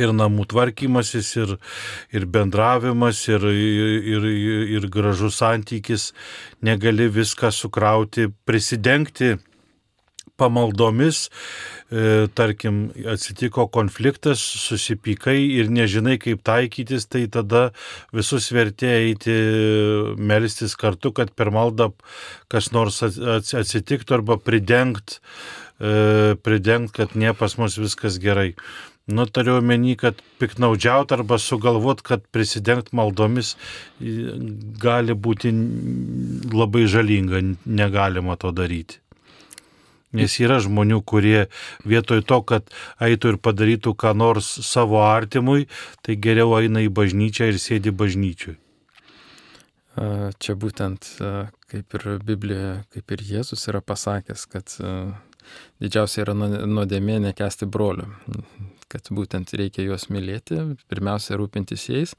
ir 0.00 0.12
namų 0.16 0.46
tvarkymasis, 0.52 1.30
ir, 1.42 1.54
ir 2.14 2.26
bendravimas, 2.26 3.24
ir, 3.28 3.46
ir, 3.52 3.96
ir, 4.24 4.28
ir 4.78 4.90
gražus 4.92 5.40
santykis, 5.42 6.10
negali 6.64 7.10
viską 7.12 7.52
sukrauti, 7.52 8.30
prisidengti 8.48 9.36
pamaldomis, 10.42 11.28
e, 11.92 12.26
tarkim, 12.34 12.86
atsitiko 13.12 13.66
konfliktas, 13.72 14.42
susipykai 14.66 15.38
ir 15.58 15.70
nežinai, 15.72 16.18
kaip 16.22 16.42
taikytis, 16.46 17.06
tai 17.10 17.26
tada 17.32 17.68
visus 18.16 18.50
vertė 18.54 18.92
eiti 19.04 19.36
melstis 20.18 20.76
kartu, 20.78 21.12
kad 21.16 21.34
per 21.36 21.52
maldą 21.54 21.92
kas 22.52 22.72
nors 22.74 23.02
atsitiktų 23.04 24.18
arba 24.18 24.38
pridengt, 24.40 25.20
e, 25.78 26.34
pridengt, 26.42 26.94
kad 26.96 27.14
ne 27.18 27.34
pas 27.36 27.58
mus 27.60 27.78
viskas 27.80 28.18
gerai. 28.22 28.52
Nu, 29.12 29.26
turiu 29.28 29.58
omeny, 29.60 29.92
kad 30.00 30.20
piknaudžiaut 30.40 31.12
arba 31.12 31.36
sugalvot, 31.38 32.00
kad 32.06 32.24
prisidengt 32.32 32.92
maldomis 32.96 33.54
gali 34.80 35.14
būti 35.14 35.52
labai 36.52 36.86
žalinga, 36.88 37.42
negalima 37.66 38.38
to 38.40 38.52
daryti. 38.56 39.02
Nes 40.16 40.34
yra 40.44 40.58
žmonių, 40.60 41.00
kurie 41.08 41.46
vietoj 41.88 42.20
to, 42.28 42.40
kad 42.44 42.68
eitų 43.00 43.32
ir 43.32 43.38
padarytų 43.40 43.94
ką 43.96 44.12
nors 44.16 44.50
savo 44.68 45.00
artimui, 45.04 45.68
tai 46.04 46.18
geriau 46.20 46.52
eina 46.58 46.84
į 46.84 46.90
bažnyčią 46.92 47.48
ir 47.52 47.60
sėdi 47.60 47.94
bažnyčiui. 47.96 48.58
Čia 50.40 50.56
būtent 50.56 51.08
kaip 51.72 51.96
ir 51.96 52.06
Biblijoje, 52.28 52.76
kaip 52.92 53.16
ir 53.16 53.24
Jėzus 53.28 53.64
yra 53.72 53.80
pasakęs, 53.84 54.44
kad 54.52 54.76
didžiausia 55.80 56.26
yra 56.26 56.36
nuodėmė 56.36 57.18
nekesti 57.30 57.68
brolių 57.68 58.08
kad 58.92 59.08
būtent 59.14 59.52
reikia 59.56 59.86
juos 59.86 60.08
mylėti, 60.12 60.58
pirmiausia 60.92 61.38
rūpintis 61.40 61.86
jais. 61.88 62.14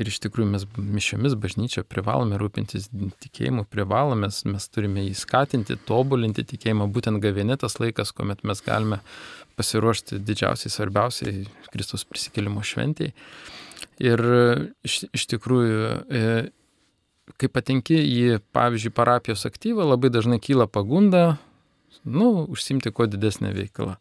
Ir 0.00 0.08
iš 0.10 0.18
tikrųjų 0.24 0.48
mes 0.54 0.66
mišiomis 0.76 1.36
bažnyčia 1.40 1.84
privalome 1.84 2.38
rūpintis 2.40 2.88
tikėjimu, 3.24 3.66
privalome, 3.72 4.30
mes 4.52 4.68
turime 4.72 5.04
jį 5.06 5.14
skatinti, 5.20 5.78
tobulinti 5.88 6.46
tikėjimą, 6.48 6.88
būtent 6.92 7.20
gavienėtas 7.24 7.78
laikas, 7.82 8.14
kuomet 8.16 8.44
mes 8.48 8.64
galime 8.64 9.00
pasiruošti 9.56 10.20
didžiausiai, 10.24 10.72
svarbiausiai 10.72 11.46
Kristus 11.72 12.04
prisikėlimo 12.08 12.64
šventijai. 12.64 13.14
Ir 14.04 14.20
iš, 14.84 15.06
iš 15.16 15.24
tikrųjų, 15.32 15.76
e, 16.12 16.24
kai 17.40 17.48
patenki 17.52 17.96
į, 17.96 18.40
pavyzdžiui, 18.56 18.92
parapijos 18.96 19.46
aktyvą, 19.48 19.86
labai 19.88 20.12
dažnai 20.12 20.38
kyla 20.42 20.68
pagunda, 20.68 21.38
nu, 22.04 22.46
užsimti 22.52 22.92
kuo 22.92 23.08
didesnę 23.10 23.52
veiklą. 23.56 23.96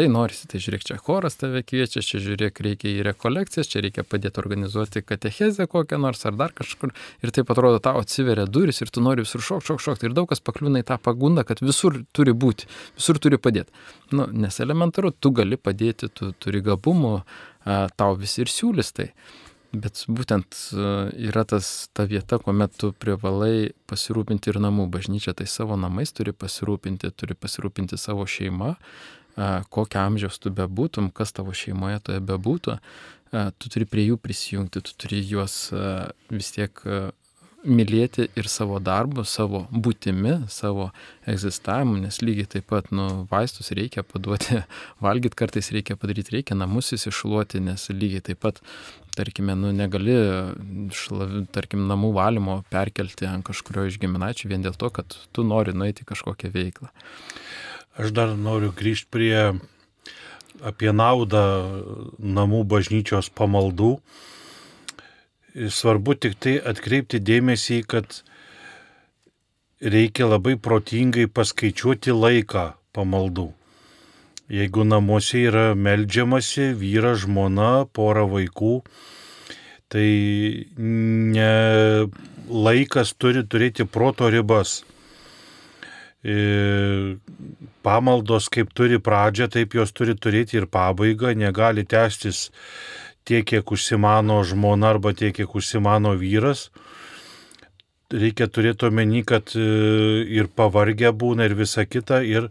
Tai 0.00 0.06
norisi, 0.08 0.46
tai 0.48 0.56
žiūrėk, 0.64 0.84
čia 0.88 0.94
choras 0.96 1.34
tave 1.36 1.60
kviečia, 1.60 2.00
čia 2.00 2.16
žiūrėk, 2.24 2.62
reikia 2.64 2.88
į 2.88 3.02
rekolekcijas, 3.10 3.68
čia 3.68 3.82
reikia 3.84 4.00
padėti 4.00 4.40
organizuoti 4.40 5.02
katechezę 5.04 5.66
kokią 5.68 5.98
nors 6.00 6.24
ar 6.24 6.38
dar 6.40 6.54
kažkur. 6.56 6.94
Ir 7.20 7.34
taip 7.36 7.52
atrodo, 7.52 7.82
tau 7.84 8.00
atsiveria 8.00 8.46
duris 8.48 8.80
ir 8.80 8.88
tu 8.88 9.02
nori 9.04 9.26
visur 9.26 9.44
šok, 9.44 9.60
šok, 9.66 9.82
šok. 9.84 10.06
Ir 10.08 10.16
daug 10.16 10.30
kas 10.30 10.40
pakliūna 10.40 10.80
į 10.80 10.86
tą 10.88 10.96
pagundą, 11.04 11.44
kad 11.44 11.60
visur 11.60 12.00
turi 12.16 12.32
būti, 12.32 12.70
visur 12.96 13.20
turi 13.20 13.36
padėti. 13.36 13.76
Nu, 14.16 14.24
nes 14.32 14.56
elementaru, 14.64 15.12
tu 15.12 15.34
gali 15.36 15.60
padėti, 15.60 16.08
tu 16.08 16.32
turi 16.40 16.64
gabumų, 16.64 17.14
tau 18.00 18.16
visi 18.16 18.46
ir 18.46 18.54
siūlys 18.56 18.96
tai. 18.96 19.10
Bet 19.76 20.06
būtent 20.08 20.64
yra 21.28 21.44
tas 21.44 21.90
ta 21.92 22.08
vieta, 22.08 22.40
kuomet 22.40 22.72
tu 22.80 22.94
privalai 22.96 23.74
pasirūpinti 23.84 24.48
ir 24.48 24.64
namų. 24.64 24.88
Bažnyčia 24.96 25.36
tai 25.36 25.44
savo 25.44 25.76
namais 25.76 26.16
turi 26.16 26.32
pasirūpinti, 26.32 27.12
turi 27.12 27.36
pasirūpinti 27.36 28.00
savo 28.00 28.24
šeimą, 28.24 28.78
kokio 29.72 30.02
amžiaus 30.02 30.40
tu 30.42 30.52
bebūtum, 30.54 31.10
kas 31.14 31.32
tavo 31.36 31.54
šeimoje 31.56 32.02
toje 32.08 32.24
bebūtų, 32.30 32.76
tu 33.30 33.70
turi 33.70 33.86
prie 33.86 34.08
jų 34.08 34.18
prisijungti, 34.20 34.82
tu 34.84 34.96
turi 34.98 35.22
juos 35.22 35.62
vis 36.30 36.52
tiek 36.56 36.84
mylėti 37.66 38.28
ir 38.38 38.48
savo 38.48 38.78
darbu, 38.80 39.24
savo 39.28 39.64
būtimi, 39.70 40.46
savo 40.48 40.88
egzistavimu, 41.28 41.98
nes 42.00 42.20
lygiai 42.24 42.48
taip 42.56 42.68
pat, 42.72 42.88
nu, 42.94 43.26
vaistus 43.30 43.70
reikia 43.76 44.04
paduoti, 44.06 44.62
valgyti 45.04 45.36
kartais 45.36 45.70
reikia 45.74 45.96
padaryti, 46.00 46.38
reikia 46.38 46.56
namus 46.56 46.92
įsišluoti, 46.96 47.60
nes 47.64 47.88
lygiai 47.92 48.24
taip 48.30 48.40
pat, 48.46 48.62
tarkime, 49.16 49.56
nu, 49.58 49.74
negali, 49.76 50.16
šlavi, 50.96 51.44
tarkim, 51.52 51.84
namų 51.90 52.14
valymo 52.16 52.60
perkelti 52.72 53.28
ant 53.28 53.44
kažkurio 53.46 53.88
iš 53.90 54.00
giminaičių 54.00 54.52
vien 54.52 54.64
dėl 54.64 54.78
to, 54.80 54.92
kad 54.94 55.18
tu 55.34 55.44
nori 55.44 55.76
nueiti 55.76 56.06
kažkokią 56.08 56.52
veiklą. 56.54 56.88
Aš 57.98 58.12
dar 58.14 58.36
noriu 58.38 58.70
grįžti 58.76 59.10
prie 59.10 59.36
apie 60.62 60.92
naudą 60.92 61.44
namų 62.20 62.64
bažnyčios 62.68 63.30
pamaldų. 63.34 63.94
Svarbu 65.74 66.14
tik 66.14 66.36
tai 66.38 66.58
atkreipti 66.72 67.18
dėmesį, 67.18 67.80
kad 67.90 68.20
reikia 69.80 70.28
labai 70.28 70.54
protingai 70.60 71.26
paskaičiuoti 71.26 72.14
laiką 72.14 72.70
pamaldų. 72.94 73.48
Jeigu 74.50 74.84
namuose 74.84 75.44
yra 75.46 75.74
melžiamasi, 75.78 76.72
vyra, 76.74 77.14
žmona, 77.14 77.86
pora 77.94 78.24
vaikų, 78.26 78.80
tai 79.90 80.06
ne, 80.76 81.52
laikas 82.50 83.14
turi 83.14 83.44
turėti 83.46 83.86
proto 83.86 84.30
ribas. 84.30 84.80
Pamaldos 87.80 88.50
kaip 88.52 88.74
turi 88.76 88.98
pradžią, 89.00 89.48
taip 89.48 89.74
jos 89.78 89.92
turi 89.96 90.12
turėti 90.12 90.58
ir 90.60 90.66
pabaigą, 90.68 91.32
negali 91.32 91.86
tęstis 91.88 92.50
tiek, 93.24 93.46
kiek 93.46 93.72
užsimano 93.72 94.42
žmona 94.44 94.92
arba 94.92 95.14
tiek, 95.16 95.32
kiek 95.36 95.54
užsimano 95.56 96.12
vyras. 96.20 96.68
Reikia 98.10 98.50
turėti 98.50 98.88
omeny, 98.88 99.22
kad 99.24 99.54
e, 99.54 99.64
ir 100.34 100.50
pavargę 100.50 101.12
būna 101.14 101.46
ir 101.46 101.54
visa 101.54 101.86
kita, 101.86 102.20
ir 102.26 102.50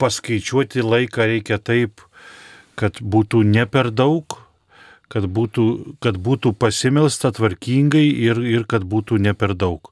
paskaičiuoti 0.00 0.84
laiką 0.86 1.26
reikia 1.26 1.58
taip, 1.58 2.00
kad 2.78 3.02
būtų 3.02 3.42
ne 3.50 3.66
per 3.66 3.90
daug, 3.90 4.38
kad 5.10 5.26
būtų, 5.26 5.66
kad 6.00 6.20
būtų 6.22 6.54
pasimelsta 6.54 7.32
tvarkingai 7.34 8.06
ir, 8.28 8.40
ir 8.40 8.64
kad 8.70 8.86
būtų 8.86 9.18
ne 9.20 9.34
per 9.34 9.56
daug, 9.58 9.90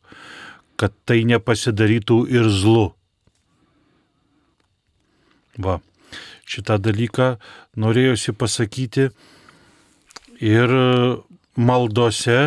kad 0.78 0.94
tai 1.08 1.24
nepasidarytų 1.28 2.18
ir 2.30 2.48
zlu. 2.54 2.88
Va, 5.58 5.80
šitą 6.46 6.78
dalyką 6.78 7.32
norėjusi 7.78 8.34
pasakyti 8.38 9.08
ir 10.38 10.74
maldose 11.58 12.38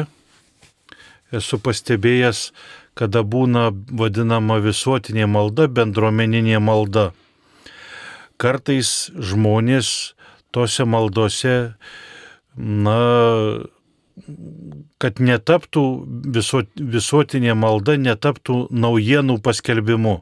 esu 1.35 1.59
pastebėjęs, 1.59 2.51
kada 2.95 3.23
būna 3.23 3.69
vadinama 3.71 4.59
visuotinė 4.63 5.27
malda, 5.27 5.67
bendruomeninė 5.67 6.59
malda 6.63 7.11
kartais 8.41 9.11
žmonės 9.13 10.15
tose 10.55 10.85
maldose, 10.89 11.55
na, 12.57 12.97
kad 15.01 15.21
netaptų 15.21 15.83
viso, 16.35 16.63
visuotinė 16.75 17.55
malda, 17.57 17.97
netaptų 17.97 18.67
naujienų 18.71 19.39
paskelbimu. 19.43 20.19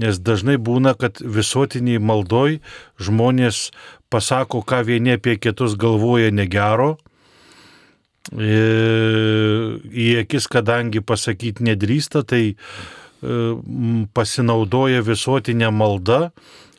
Nes 0.00 0.18
dažnai 0.18 0.56
būna, 0.58 0.96
kad 0.98 1.20
visuotiniai 1.22 2.00
maldoj 2.02 2.58
žmonės 2.98 3.68
pasako, 4.10 4.64
ką 4.66 4.82
vieni 4.88 5.14
apie 5.14 5.36
kitus 5.38 5.76
galvoja 5.78 6.32
negero. 6.34 6.96
E, 8.34 8.58
į 9.86 10.08
akis, 10.24 10.48
kadangi 10.50 11.04
pasakyti 11.04 11.66
nedrįsta, 11.68 12.24
tai 12.26 12.42
e, 12.50 12.56
pasinaudoja 14.16 15.04
visuotinė 15.06 15.70
malda 15.70 16.32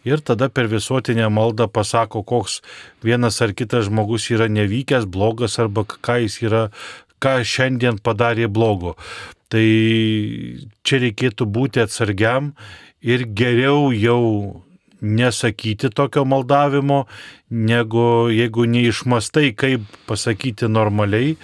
ir 0.06 0.22
tada 0.22 0.50
per 0.50 0.70
visuotinę 0.72 1.30
maldą 1.34 1.68
pasako, 1.68 2.24
koks 2.24 2.62
vienas 3.04 3.42
ar 3.42 3.56
kitas 3.58 3.90
žmogus 3.90 4.30
yra 4.32 4.48
nevykęs, 4.52 5.10
blogas 5.10 5.60
arba 5.60 5.86
ką 5.86 6.20
jis 6.24 6.40
yra, 6.46 6.64
ką 7.20 7.40
šiandien 7.44 8.00
padarė 8.04 8.48
blogo. 8.48 8.96
Tai 9.50 9.66
čia 10.86 11.02
reikėtų 11.04 11.46
būti 11.46 11.82
atsargiam 11.84 12.54
ir 13.02 13.26
geriau 13.38 13.92
jau 13.94 14.22
nesakyti 15.06 15.92
tokio 15.94 16.26
maldavimo, 16.26 17.06
negu 17.50 18.30
jeigu 18.34 18.66
neišmastai, 18.66 19.52
kaip 19.58 19.86
pasakyti 20.10 20.70
normaliai, 20.72 21.36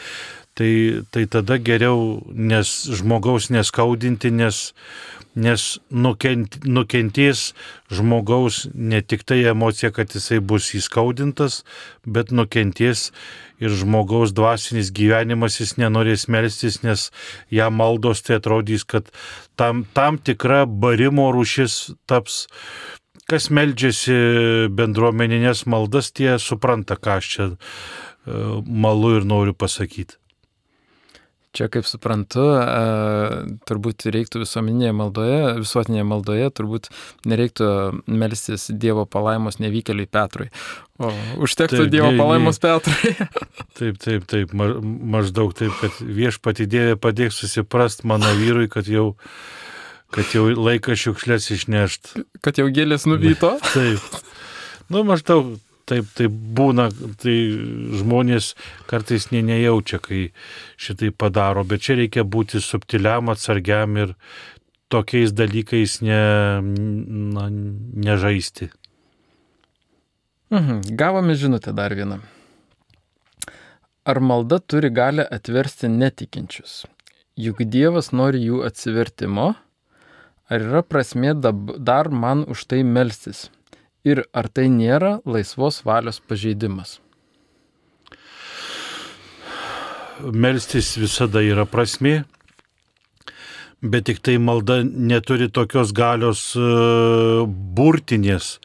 tai, 0.58 0.72
tai 1.12 1.28
tada 1.30 1.58
geriau 1.62 2.22
nes 2.34 2.72
žmogaus 2.98 3.52
neskaudinti, 3.54 4.32
nes 4.34 4.72
nes 5.36 5.80
nukent, 5.90 6.58
nukentės 6.66 7.52
žmogaus 7.92 8.66
ne 8.74 9.02
tik 9.02 9.24
tai 9.24 9.42
emocija, 9.48 9.92
kad 9.96 10.12
jisai 10.12 10.42
bus 10.44 10.72
įskaudintas, 10.76 11.62
bet 12.06 12.32
nukentės 12.36 13.10
ir 13.62 13.72
žmogaus 13.78 14.34
dvasinis 14.36 14.92
gyvenimas, 14.92 15.60
jis 15.62 15.78
nenorės 15.80 16.28
melstis, 16.28 16.82
nes 16.84 17.10
jam 17.54 17.78
maldos 17.80 18.24
tai 18.26 18.40
atrodys, 18.42 18.84
kad 18.84 19.12
tam, 19.56 19.86
tam 19.96 20.18
tikra 20.18 20.66
barimo 20.66 21.32
rušis 21.32 21.96
taps. 22.10 22.48
Kas 23.30 23.48
meldžiasi 23.54 24.16
bendruomeninės 24.76 25.64
maldas, 25.70 26.10
tie 26.12 26.36
supranta, 26.42 26.98
ką 27.00 27.20
aš 27.22 27.30
čia 27.32 27.46
e, 27.48 27.56
malu 28.66 29.14
ir 29.20 29.28
noriu 29.30 29.54
pasakyti. 29.56 30.21
Čia, 31.52 31.66
kaip 31.68 31.84
suprantu, 31.84 32.46
turbūt 33.68 34.06
reiktų 34.16 34.46
visuomenėje 34.46 34.92
maldoje, 34.96 35.40
visuotinėje 35.60 36.06
maldoje, 36.08 36.46
turbūt 36.56 36.88
nereiktų 37.28 37.68
melstis 38.08 38.70
Dievo 38.72 39.04
palaimos 39.04 39.60
nevykėliui 39.60 40.08
Petrui. 40.08 40.48
O 40.96 41.10
užtektų 41.44 41.82
taip, 41.82 41.92
Dievo 41.92 42.14
palaimos 42.16 42.62
Petrui. 42.64 43.12
taip, 43.80 44.00
taip, 44.00 44.24
taip, 44.32 44.54
maždaug 44.56 45.52
taip, 45.60 45.76
kad 45.82 46.00
viešpati 46.00 46.70
Dievė 46.72 46.96
padėk 47.04 47.36
susiprast 47.36 48.06
mano 48.08 48.32
vyrui, 48.40 48.70
kad 48.72 48.88
jau, 48.88 49.10
kad 50.16 50.32
jau 50.32 50.46
laikas 50.56 51.04
šiukšlės 51.04 51.50
išnešt. 51.58 52.14
Kad 52.40 52.64
jau 52.64 52.70
gėlės 52.72 53.10
nuvyto. 53.12 53.58
taip. 53.76 54.24
Nu, 54.88 55.04
maždaug 55.08 55.58
taip, 55.92 56.10
taip 56.18 56.34
būna, 56.58 56.88
tai 57.22 57.36
žmonės 58.00 58.54
kartais 58.90 59.30
ne, 59.34 59.44
nejaučia, 59.52 60.00
kai 60.04 60.24
šitai 60.80 61.12
padaro, 61.12 61.66
bet 61.68 61.84
čia 61.86 62.00
reikia 62.00 62.26
būti 62.26 62.64
subtiliam, 62.64 63.32
atsargiam 63.34 63.98
ir 64.00 64.16
tokiais 64.92 65.34
dalykais 65.36 66.00
ne, 66.04 66.22
na, 67.36 67.48
nežaisti. 68.08 68.72
Mhm. 70.52 70.82
Gavome 71.00 71.36
žinutę 71.40 71.72
dar 71.74 71.96
vieną. 71.96 72.20
Ar 74.04 74.20
malda 74.20 74.60
turi 74.60 74.90
galę 74.92 75.24
atversti 75.32 75.88
netikinčius? 75.88 76.86
Juk 77.40 77.62
Dievas 77.64 78.12
nori 78.12 78.42
jų 78.44 78.64
atsivertimo. 78.68 79.54
Ar 80.52 80.66
yra 80.66 80.82
prasmė 80.84 81.32
dar 81.40 82.10
man 82.12 82.44
už 82.52 82.66
tai 82.68 82.82
melstis? 82.84 83.46
Ir 84.08 84.24
ar 84.34 84.50
tai 84.50 84.68
nėra 84.72 85.20
laisvos 85.26 85.82
valios 85.86 86.20
pažeidimas? 86.20 87.00
Melstis 90.22 90.94
visada 91.02 91.42
yra 91.42 91.66
prasmė, 91.66 92.22
bet 93.82 94.06
tik 94.10 94.22
tai 94.22 94.38
malda 94.38 94.82
neturi 94.86 95.50
tokios 95.50 95.94
galios 95.98 96.52
uh, 96.60 97.48
burtinės. 97.48 98.60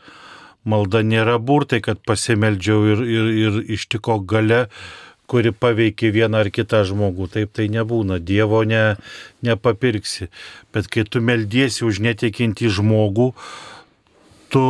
Malda 0.66 1.00
nėra 1.06 1.38
burtai, 1.38 1.78
kad 1.80 2.02
pasimeldžiau 2.04 2.86
ir, 2.92 3.02
ir, 3.06 3.26
ir 3.46 3.58
ištiko 3.76 4.18
gale, 4.26 4.66
kuri 5.30 5.52
paveikė 5.54 6.10
vieną 6.12 6.42
ar 6.42 6.50
kitą 6.50 6.82
žmogų. 6.90 7.30
Taip 7.32 7.54
tai 7.54 7.68
nebūna. 7.70 8.18
Dievo 8.18 8.64
ne, 8.66 8.96
nepapirksi. 9.46 10.28
Bet 10.74 10.90
kai 10.90 11.06
tu 11.06 11.22
meldiesi 11.22 11.86
už 11.86 12.02
netikinti 12.02 12.68
žmogų, 12.68 13.30
uh, 13.30 13.75
tu 14.52 14.66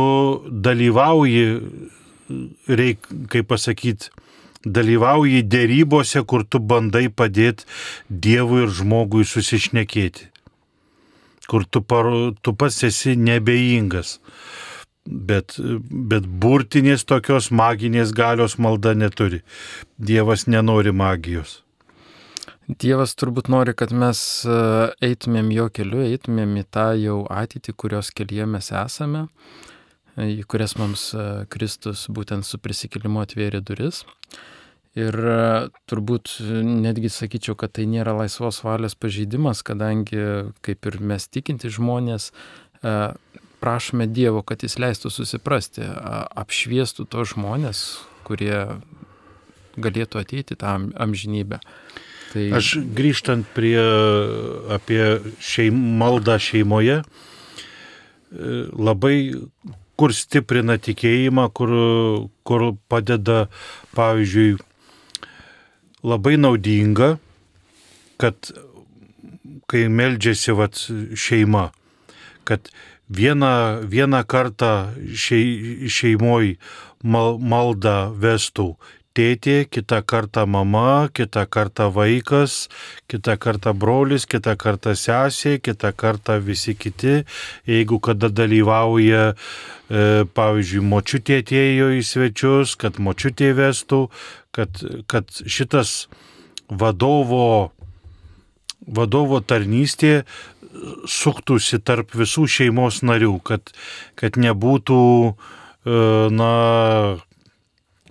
dalyvauji, 0.47 1.45
reik, 2.69 3.07
kaip 3.31 3.49
pasakyti, 3.51 4.11
dalyvauji 4.65 5.43
dėrybose, 5.47 6.23
kur 6.27 6.43
tu 6.43 6.59
bandai 6.59 7.07
padėti 7.09 7.67
Dievui 8.09 8.65
ir 8.65 8.73
žmogui 8.73 9.25
susišnekėti. 9.27 10.31
Kur 11.47 11.63
tu, 11.63 11.79
par, 11.81 12.09
tu 12.43 12.53
pats 12.53 12.81
esi 12.83 13.15
nebeingas. 13.15 14.17
Bet, 15.07 15.55
bet 16.11 16.25
burtinės 16.27 17.07
tokios 17.07 17.47
maginės 17.55 18.11
galios 18.11 18.57
malda 18.59 18.91
neturi. 18.91 19.39
Dievas 19.95 20.49
nenori 20.51 20.91
magijos. 20.91 21.61
Dievas 22.67 23.13
turbūt 23.15 23.47
nori, 23.47 23.71
kad 23.71 23.93
mes 23.95 24.19
e, 24.43 24.55
eitumėm 25.07 25.53
jo 25.55 25.69
keliu, 25.71 26.01
eitumėm 26.03 26.57
į 26.59 26.65
tą 26.75 26.89
jau 26.99 27.21
ateitį, 27.31 27.73
kurios 27.79 28.09
kelyje 28.11 28.43
mes 28.43 28.67
esame, 28.75 29.21
į 30.19 30.43
kurias 30.51 30.75
mums 30.75 31.13
e, 31.15 31.45
Kristus 31.47 32.09
būtent 32.11 32.43
su 32.43 32.59
prisikėlimu 32.59 33.21
atvėrė 33.23 33.61
duris. 33.63 34.01
Ir 34.99 35.15
e, 35.15 35.37
turbūt 35.87 36.33
netgi 36.67 37.13
sakyčiau, 37.15 37.55
kad 37.55 37.71
tai 37.77 37.85
nėra 37.87 38.17
laisvos 38.17 38.59
valios 38.67 38.97
pažeidimas, 38.99 39.63
kadangi 39.63 40.51
kaip 40.67 40.91
ir 40.91 40.99
mes 40.99 41.29
tikinti 41.31 41.71
žmonės, 41.71 42.33
prašome 43.63 44.09
Dievo, 44.11 44.43
kad 44.43 44.61
jis 44.67 44.75
leistų 44.77 45.09
susiprasti, 45.13 45.87
apšviestų 46.43 47.07
tos 47.15 47.31
žmonės, 47.31 47.85
kurie 48.27 48.67
galėtų 49.79 50.19
ateiti 50.19 50.59
tą 50.59 50.75
amžinybę. 50.99 51.61
Tai... 52.37 52.45
Aš 52.53 52.75
grįžtant 52.93 53.47
prie 53.57 53.81
apie 54.75 55.01
šeim, 55.41 55.77
maldą 55.97 56.35
šeimoje, 56.37 56.99
e, 57.01 58.57
labai 58.77 59.17
kur 59.97 60.13
stiprina 60.13 60.75
tikėjimą, 60.77 61.47
kur, 61.57 61.71
kur 62.45 62.67
padeda, 62.91 63.47
pavyzdžiui, 63.97 64.59
labai 66.05 66.35
naudinga, 66.37 67.15
kad 68.21 68.51
kai 69.67 69.87
meldžiasi 69.89 70.53
vat, 70.59 70.83
šeima, 71.17 71.71
kad 72.47 72.69
vieną, 73.09 73.81
vieną 73.89 74.21
kartą 74.29 74.93
šei, 75.17 75.89
šeimoj 75.89 76.53
mal, 77.01 77.41
maldą 77.41 77.97
vestų 78.13 78.75
tėtė, 79.17 79.57
kitą 79.69 80.01
kartą 80.05 80.45
mama, 80.49 81.09
kitą 81.13 81.45
kartą 81.49 81.89
vaikas, 81.93 82.67
kitą 83.09 83.37
kartą 83.41 83.73
brolis, 83.73 84.27
kitą 84.29 84.55
kartą 84.59 84.93
sesė, 84.97 85.57
kitą 85.63 85.93
kartą 85.97 86.37
visi 86.43 86.75
kiti. 86.77 87.23
Jeigu 87.69 87.99
kada 88.03 88.29
dalyvauja, 88.29 89.33
e, 89.33 90.25
pavyzdžiui, 90.37 90.83
močiutė 90.93 91.41
atėjo 91.43 91.89
į 91.97 92.03
svečius, 92.05 92.75
kad 92.79 93.01
močiutė 93.01 93.53
vestų, 93.57 94.07
kad, 94.55 94.83
kad 95.09 95.33
šitas 95.45 96.07
vadovo, 96.69 97.71
vadovo 98.87 99.41
tarnystė 99.41 100.21
suktųsi 101.09 101.79
tarp 101.81 102.13
visų 102.17 102.45
šeimos 102.51 103.01
narių, 103.05 103.37
kad, 103.45 103.71
kad 104.19 104.37
nebūtų, 104.41 104.99
e, 105.87 106.01
na, 106.33 106.51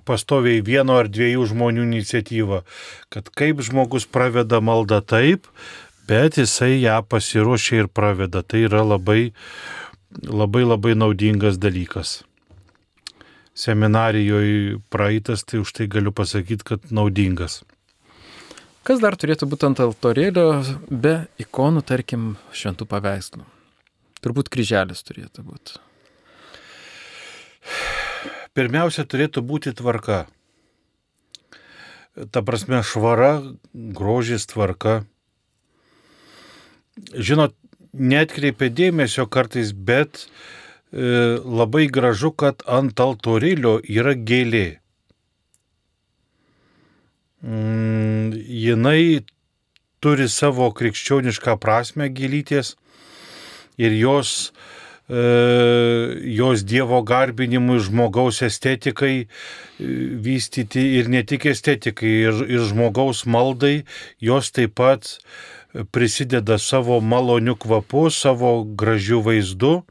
pastoviai 0.06 0.62
vieno 0.64 0.96
ar 1.00 1.10
dviejų 1.12 1.48
žmonių 1.52 1.86
iniciatyva, 1.88 2.62
kad 3.12 3.30
kaip 3.36 3.62
žmogus 3.66 4.06
praveda 4.06 4.62
maldą 4.64 5.02
taip, 5.02 5.50
bet 6.08 6.38
jisai 6.40 6.78
ją 6.80 7.00
pasiruošia 7.02 7.84
ir 7.84 7.90
praveda. 7.90 8.42
Tai 8.46 8.62
yra 8.68 8.84
labai, 8.86 9.32
labai 10.26 10.64
labai 10.66 10.94
naudingas 10.98 11.58
dalykas. 11.62 12.20
Seminarijoje 13.56 14.76
praeitas, 14.92 15.42
tai 15.48 15.62
už 15.62 15.72
tai 15.72 15.86
galiu 15.88 16.12
pasakyti, 16.12 16.64
kad 16.64 16.92
naudingas. 16.92 17.62
Kas 18.86 19.00
dar 19.02 19.16
turėtų 19.18 19.48
būti 19.50 19.66
ant 19.66 19.80
altorėlio 19.82 20.46
be 20.86 21.16
ikonų, 21.42 21.82
tarkim, 21.88 22.36
šventų 22.54 22.86
paveikslų? 22.86 23.42
Turbūt 24.22 24.52
kryželis 24.52 25.02
turėtų 25.08 25.42
būti 25.48 25.80
pirmiausia 28.56 29.04
turėtų 29.04 29.44
būti 29.44 29.74
tvarka. 29.76 30.24
Ta 32.32 32.40
prasme, 32.40 32.80
švara, 32.80 33.42
grožis, 33.74 34.48
tvarka. 34.48 35.02
Žinot, 37.12 37.52
netkreipia 37.92 38.70
dėmesio 38.72 39.26
kartais, 39.28 39.72
bet 39.72 40.24
e, 40.24 41.36
labai 41.44 41.86
gražu, 41.92 42.32
kad 42.32 42.64
ant 42.64 42.96
altorėlio 43.00 43.76
yra 43.84 44.16
gėlė. 44.16 44.80
Mm, 47.44 48.32
jinai 48.32 49.26
turi 50.00 50.28
savo 50.32 50.70
krikščionišką 50.72 51.58
prasme 51.60 52.08
gėlyties 52.08 52.74
ir 53.76 53.92
jos 53.92 54.52
jos 55.08 56.64
Dievo 56.66 57.02
garbinimui, 57.06 57.78
žmogaus 57.78 58.42
estetikai 58.42 59.14
e, 59.22 59.26
vystyti 60.18 60.82
ir 60.98 61.10
ne 61.12 61.22
tik 61.22 61.46
estetikai, 61.46 62.14
ir, 62.26 62.40
ir 62.50 62.64
žmogaus 62.66 63.22
maldai, 63.26 63.84
jos 64.18 64.50
taip 64.50 64.74
pat 64.80 65.18
prisideda 65.94 66.58
savo 66.58 66.98
maloniu 67.00 67.54
kvapu, 67.54 68.08
savo 68.10 68.64
gražiu 68.64 69.22
vaizdu. 69.22 69.84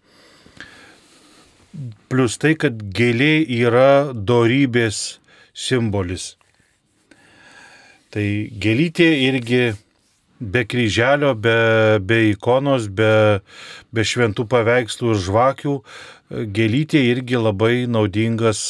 Plus 2.11 2.35
tai, 2.39 2.55
kad 2.59 2.75
gėlė 2.75 3.45
yra 3.61 4.11
dorybės 4.11 5.19
simbolis. 5.55 6.35
Tai 8.11 8.23
gėlytė 8.63 9.07
irgi 9.27 9.63
be 10.45 10.65
kryželio, 10.65 11.33
be, 11.35 11.99
be 11.99 12.19
ikonos, 12.31 12.87
be, 12.87 13.41
be 13.93 14.05
šventų 14.05 14.45
paveikslų 14.51 15.13
ir 15.13 15.21
žvakių, 15.25 15.75
gėlytė 16.55 17.01
irgi 17.11 17.39
labai 17.41 17.85
naudingas, 17.89 18.61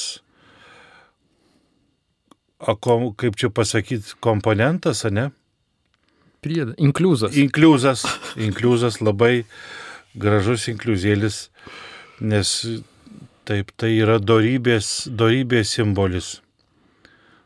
kaip 2.59 3.39
čia 3.39 3.51
pasakyti, 3.53 4.15
komponentas, 4.23 5.03
ne? 5.11 5.29
Priedas. 6.45 6.77
Inkliuzas. 6.77 7.35
Inkliuzas. 7.35 8.05
Inkliuzas 8.37 9.01
labai 9.01 9.45
gražus 10.15 10.69
inkliuzėlis, 10.71 11.49
nes 12.21 12.55
taip 13.45 13.73
tai 13.77 13.95
yra 13.97 14.19
dorybės, 14.21 15.09
dorybės 15.09 15.75
simbolis. 15.75 16.35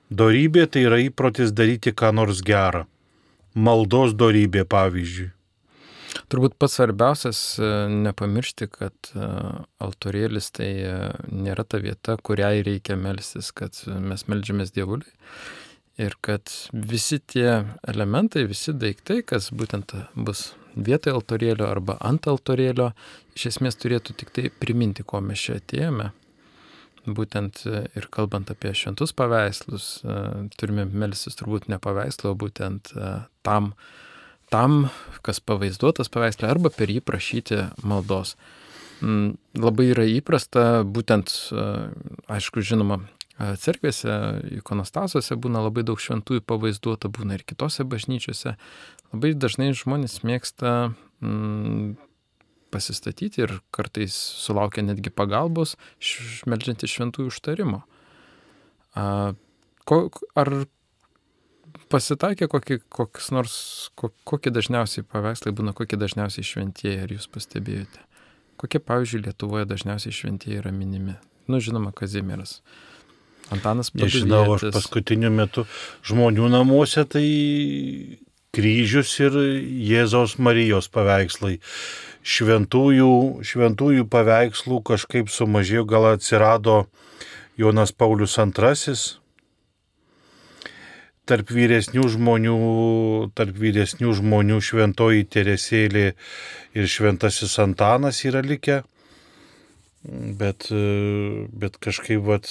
Dorybė 0.09 0.65
tai 0.73 0.85
yra 0.87 0.99
įprotis 1.03 1.53
daryti 1.53 1.93
ką 1.93 2.11
nors 2.17 2.41
gerą 2.45 2.85
maldos 3.59 4.15
darybė, 4.17 4.65
pavyzdžiui? 4.69 5.29
Turbūt 6.29 6.55
pats 6.61 6.77
svarbiausias 6.77 7.39
e, 7.61 7.69
nepamiršti, 8.05 8.67
kad 8.73 9.11
e, 9.13 9.29
altorėlis 9.81 10.49
tai 10.53 10.69
e, 10.85 10.93
nėra 11.29 11.65
ta 11.65 11.79
vieta, 11.81 12.17
kuriai 12.21 12.63
reikia 12.65 12.97
melstis, 12.99 13.51
kad 13.55 13.77
mes 13.85 14.25
melžiamės 14.29 14.73
Dievuliui. 14.75 15.09
Ir 15.99 16.15
kad 16.23 16.47
visi 16.71 17.19
tie 17.19 17.65
elementai, 17.91 18.45
visi 18.47 18.71
daiktai, 18.71 19.19
kas 19.27 19.49
būtent 19.51 19.93
bus 20.15 20.53
vietoje 20.77 21.17
altorėlio 21.17 21.67
arba 21.67 21.97
ant 22.05 22.29
altorėlio, 22.31 22.93
iš 23.35 23.49
esmės 23.51 23.75
turėtų 23.81 24.15
tik 24.21 24.31
tai 24.35 24.47
priminti, 24.63 25.03
ko 25.03 25.19
mes 25.25 25.43
čia 25.43 25.57
atėjome 25.59 26.13
būtent 27.05 27.63
e, 27.65 27.83
ir 27.97 28.07
kalbant 28.11 28.49
apie 28.51 28.73
šventus 28.75 29.13
paveikslus, 29.15 29.87
e, 30.03 30.19
turime 30.59 30.85
melsis 30.85 31.37
turbūt 31.39 31.69
ne 31.71 31.79
paveikslą, 31.81 32.33
o 32.33 32.39
būtent 32.39 32.91
e, 32.95 33.11
tam, 33.45 33.73
tam, 34.53 34.89
kas 35.25 35.39
pavaizduotas 35.39 36.11
paveikslė, 36.11 36.49
arba 36.49 36.73
per 36.73 36.91
jį 36.91 37.03
prašyti 37.05 37.61
maldos. 37.83 38.35
Mm, 38.99 39.37
labai 39.55 39.91
yra 39.93 40.03
įprasta, 40.11 40.83
būtent, 40.83 41.31
aišku, 42.27 42.63
žinoma, 42.65 42.99
cerkvėse, 43.39 44.11
ikonostasuose 44.59 45.37
būna 45.39 45.61
labai 45.63 45.85
daug 45.87 46.01
šventųjų 46.03 46.43
pavaizduota, 46.43 47.07
būna 47.07 47.37
ir 47.37 47.45
kitose 47.47 47.85
bažnyčiose. 47.87 48.57
Labai 49.13 49.31
dažnai 49.39 49.71
žmonės 49.71 50.19
mėgsta 50.27 50.91
mm, 51.23 51.95
pasistatyti 52.71 53.43
ir 53.45 53.55
kartais 53.75 54.15
sulaukia 54.15 54.83
netgi 54.85 55.11
pagalbos, 55.13 55.75
melžiant 56.49 56.83
iš 56.85 56.97
šventųjų 56.97 57.31
užtarimo. 57.33 57.83
Ar 58.95 60.53
pasitaikė 61.89 62.49
kokį, 62.51 62.79
kokius 62.93 63.31
nors, 63.33 63.55
kokie 63.95 64.53
dažniausiai 64.53 65.05
paveikslai 65.07 65.53
būna, 65.55 65.73
kokie 65.77 65.97
dažniausiai 65.99 66.45
šventieji, 66.45 67.01
ar 67.05 67.15
jūs 67.15 67.29
pastebėjote? 67.33 68.05
Kokie, 68.59 68.81
pavyzdžiui, 68.83 69.23
Lietuvoje 69.29 69.67
dažniausiai 69.69 70.15
šventieji 70.15 70.59
yra 70.59 70.73
minimi? 70.75 71.15
Nu, 71.49 71.61
žinoma, 71.63 71.93
Kazimieras. 71.95 72.59
Antanas 73.49 73.89
Paduvietis. 73.89 74.25
Nežinau, 74.25 74.57
aš 74.57 74.67
paskutiniu 74.75 75.31
metu 75.33 75.63
žmonių 76.05 76.51
namuose 76.53 77.05
tai 77.09 77.25
kryžius 78.55 79.11
ir 79.21 79.35
Jėzaus 79.89 80.37
Marijos 80.41 80.89
paveikslai 80.91 81.59
šventųjų, 82.25 83.11
šventųjų 83.45 84.05
paveikslų 84.09 84.81
kažkaip 84.89 85.29
sumažėjo, 85.31 85.85
gal 85.89 86.11
atsirado 86.15 86.83
Jonas 87.59 87.91
Paulius 87.91 88.37
II. 88.39 88.95
Tarp 91.29 91.51
vyresnių 91.53 92.07
žmonių, 92.09 92.57
tarp 93.37 93.57
vyresnių 93.61 94.15
žmonių 94.17 94.57
šventoji 94.65 95.27
Teresėlė 95.29 96.07
ir 96.73 96.89
šventasis 96.89 97.53
Antanas 97.61 98.23
yra 98.25 98.41
likę, 98.41 98.79
bet, 100.39 100.71
bet 100.73 101.77
kažkaip 101.77 102.25
vat, 102.25 102.49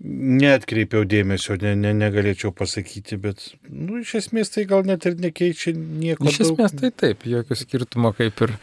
Neatkreipiau 0.00 1.04
dėmesio, 1.04 1.58
ne, 1.60 1.74
ne, 1.76 1.90
negalėčiau 1.92 2.54
pasakyti, 2.56 3.18
bet 3.20 3.42
nu, 3.68 3.98
iš 4.00 4.14
esmės 4.22 4.48
tai 4.54 4.62
gal 4.68 4.86
net 4.88 5.04
ir 5.04 5.18
nekeičia 5.20 5.74
nieko. 5.76 6.24
Iš 6.30 6.38
esmės 6.46 6.72
daug. 6.72 6.80
tai 6.80 6.90
taip, 7.02 7.26
jokio 7.28 7.58
skirtumo 7.60 8.14
kaip 8.16 8.40
ir 8.46 8.54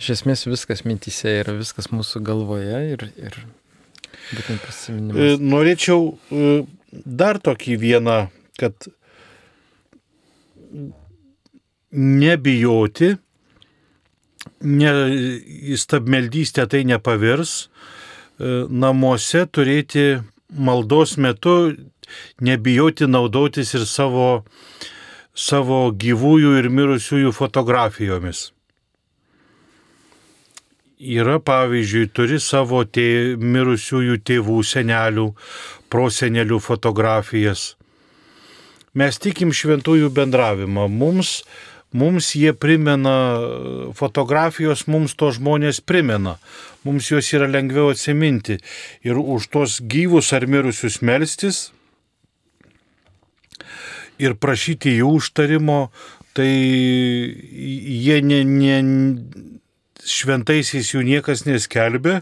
iš 0.00 0.14
esmės 0.14 0.46
viskas 0.48 0.86
mintise 0.88 1.34
yra, 1.42 1.52
viskas 1.58 1.90
mūsų 1.92 2.22
galvoje 2.24 2.78
ir, 2.94 3.04
ir 3.20 3.36
būtent 4.30 4.64
prisiminimas. 4.64 5.20
E, 5.20 5.42
norėčiau 5.52 6.06
e, 6.16 6.54
dar 7.04 7.42
tokį 7.44 7.76
vieną, 7.82 8.14
kad 8.56 8.88
nebijoti, 11.92 13.10
ne, 14.64 14.94
į 15.74 15.76
stabmeldystę 15.80 16.64
tai 16.72 16.86
nepavirs, 16.88 17.66
e, 17.66 18.64
namuose 18.64 19.44
turėti 19.52 20.06
maldos 20.50 21.16
metu 21.16 21.74
nebijoti 22.40 23.06
naudotis 23.06 23.74
ir 23.74 23.86
savo, 23.88 24.44
savo 25.34 25.90
gyvųjų 25.92 26.58
ir 26.60 26.68
mirusiųjų 26.70 27.32
fotografijomis. 27.34 28.50
Yra, 30.96 31.36
pavyzdžiui, 31.44 32.06
turi 32.08 32.38
savo 32.40 32.80
tė, 32.88 33.36
mirusiųjų 33.36 34.16
tėvų, 34.24 34.62
senelių, 34.64 35.26
prosenelių 35.92 36.60
fotografijas. 36.64 37.74
Mes 38.96 39.20
tikim 39.20 39.52
šventųjų 39.52 40.08
bendravimą. 40.16 40.86
Mums, 40.88 41.42
mums 41.92 42.30
jie 42.32 42.54
primena, 42.56 43.12
fotografijos 43.92 44.86
mums 44.88 45.12
to 45.20 45.28
žmonės 45.36 45.82
primena, 45.84 46.38
mums 46.86 47.10
juos 47.10 47.32
yra 47.34 47.48
lengviau 47.50 47.90
atsiminti. 47.92 48.60
Ir 49.06 49.18
už 49.18 49.50
tos 49.50 49.80
gyvus 49.82 50.32
ar 50.36 50.46
mirusius 50.46 51.02
melstis 51.02 51.66
ir 54.22 54.36
prašyti 54.40 54.96
jų 55.00 55.16
užtarimo, 55.18 55.90
tai 56.36 56.48
jie 56.48 58.20
ne, 58.24 58.40
ne, 58.44 58.78
šventaisiais 60.06 60.92
jų 60.94 61.04
niekas 61.06 61.44
neskelbė, 61.48 62.20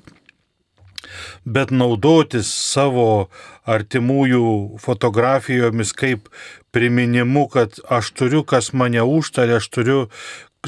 bet 1.45 1.73
naudotis 1.75 2.49
savo 2.49 3.29
artimųjų 3.69 4.81
fotografijomis 4.83 5.93
kaip 5.97 6.31
priminimu, 6.75 7.47
kad 7.53 7.79
aš 7.93 8.13
turiu, 8.19 8.43
kas 8.47 8.73
mane 8.73 9.03
užtarė, 9.05 9.59
aš 9.61 9.71
turiu 9.71 10.01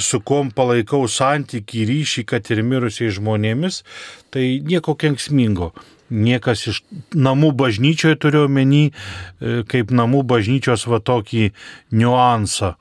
su 0.03 0.21
kom 0.21 0.51
palaikau 0.55 1.07
santyki 1.11 1.87
ryšį, 1.89 2.27
kad 2.29 2.51
ir 2.51 2.63
mirusiai 2.67 3.13
žmonėmis, 3.15 3.83
tai 4.35 4.59
nieko 4.65 4.97
kenksmingo. 4.99 5.73
Niekas 6.07 6.69
iš 6.71 6.83
namų 7.19 7.51
bažnyčioje 7.59 8.19
turiu 8.23 8.45
omeny, 8.47 8.91
e, 8.91 9.63
kaip 9.67 9.91
namų 9.91 10.23
bažnyčios 10.23 10.87
va 10.87 11.01
tokį 11.03 11.51
niuansą 11.91 12.77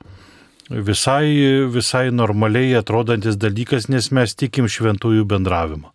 visai, 0.70 1.66
visai 1.70 2.10
normaliai 2.10 2.76
atrodantis 2.78 3.36
dalykas, 3.36 3.88
nes 3.90 4.10
mes 4.10 4.34
tikim 4.34 4.70
šventųjų 4.70 5.26
bendravimą. 5.26 5.92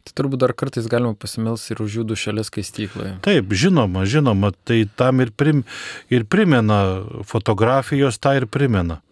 Tai 0.00 0.14
turbūt 0.16 0.40
dar 0.40 0.54
kartais 0.56 0.88
galima 0.88 1.12
pasimels 1.14 1.66
ir 1.70 1.82
už 1.84 2.00
jų 2.00 2.06
dušelės 2.08 2.48
skaistykloje. 2.48 3.18
Taip, 3.24 3.52
žinoma, 3.52 4.06
žinoma, 4.08 4.52
tai 4.64 4.86
tam 4.96 5.20
ir, 5.20 5.30
prim, 5.30 5.64
ir 6.08 6.24
primena, 6.24 7.04
fotografijos 7.28 8.18
tą 8.18 8.38
ir 8.40 8.48
primena. 8.48 9.02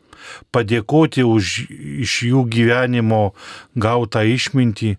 Padėkoti 0.54 1.24
už 1.26 1.54
iš 2.06 2.18
jų 2.30 2.44
gyvenimo 2.50 3.22
gautą 3.76 4.24
išmintį, 4.26 4.96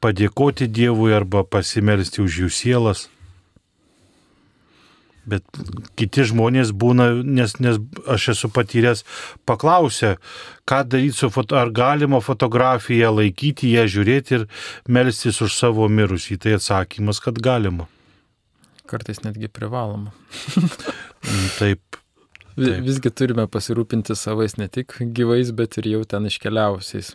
padėkoti 0.00 0.68
Dievui 0.68 1.14
arba 1.16 1.44
pasimelsti 1.44 2.22
už 2.24 2.40
jų 2.44 2.50
sielas. 2.52 3.08
Bet 5.26 5.42
kiti 5.98 6.22
žmonės 6.30 6.70
būna, 6.70 7.08
nes, 7.26 7.56
nes 7.58 7.80
aš 8.06 8.28
esu 8.36 8.50
patyręs, 8.54 9.02
paklausę, 9.42 10.12
ką 10.70 10.84
daryti 10.86 11.18
su 11.18 11.32
foto, 11.34 11.58
ar 11.58 11.72
galima 11.74 12.20
fotografiją 12.22 13.10
laikyti, 13.16 13.72
ją 13.74 13.88
žiūrėti 13.90 14.38
ir 14.38 14.46
melstis 14.86 15.42
už 15.42 15.58
savo 15.58 15.90
mirusį. 15.90 16.38
Tai 16.44 16.54
atsakymas, 16.60 17.18
kad 17.24 17.42
galima. 17.42 17.88
Kartais 18.86 19.24
netgi 19.26 19.50
privaloma. 19.50 20.14
taip. 21.58 21.98
Taip. 22.56 22.82
Visgi 22.86 23.12
turime 23.12 23.46
pasirūpinti 23.50 24.16
savais 24.18 24.56
ne 24.60 24.68
tik 24.72 24.96
gyvais, 25.16 25.52
bet 25.56 25.78
ir 25.80 25.90
jau 25.92 26.02
ten 26.08 26.28
iškeliausiais. 26.30 27.14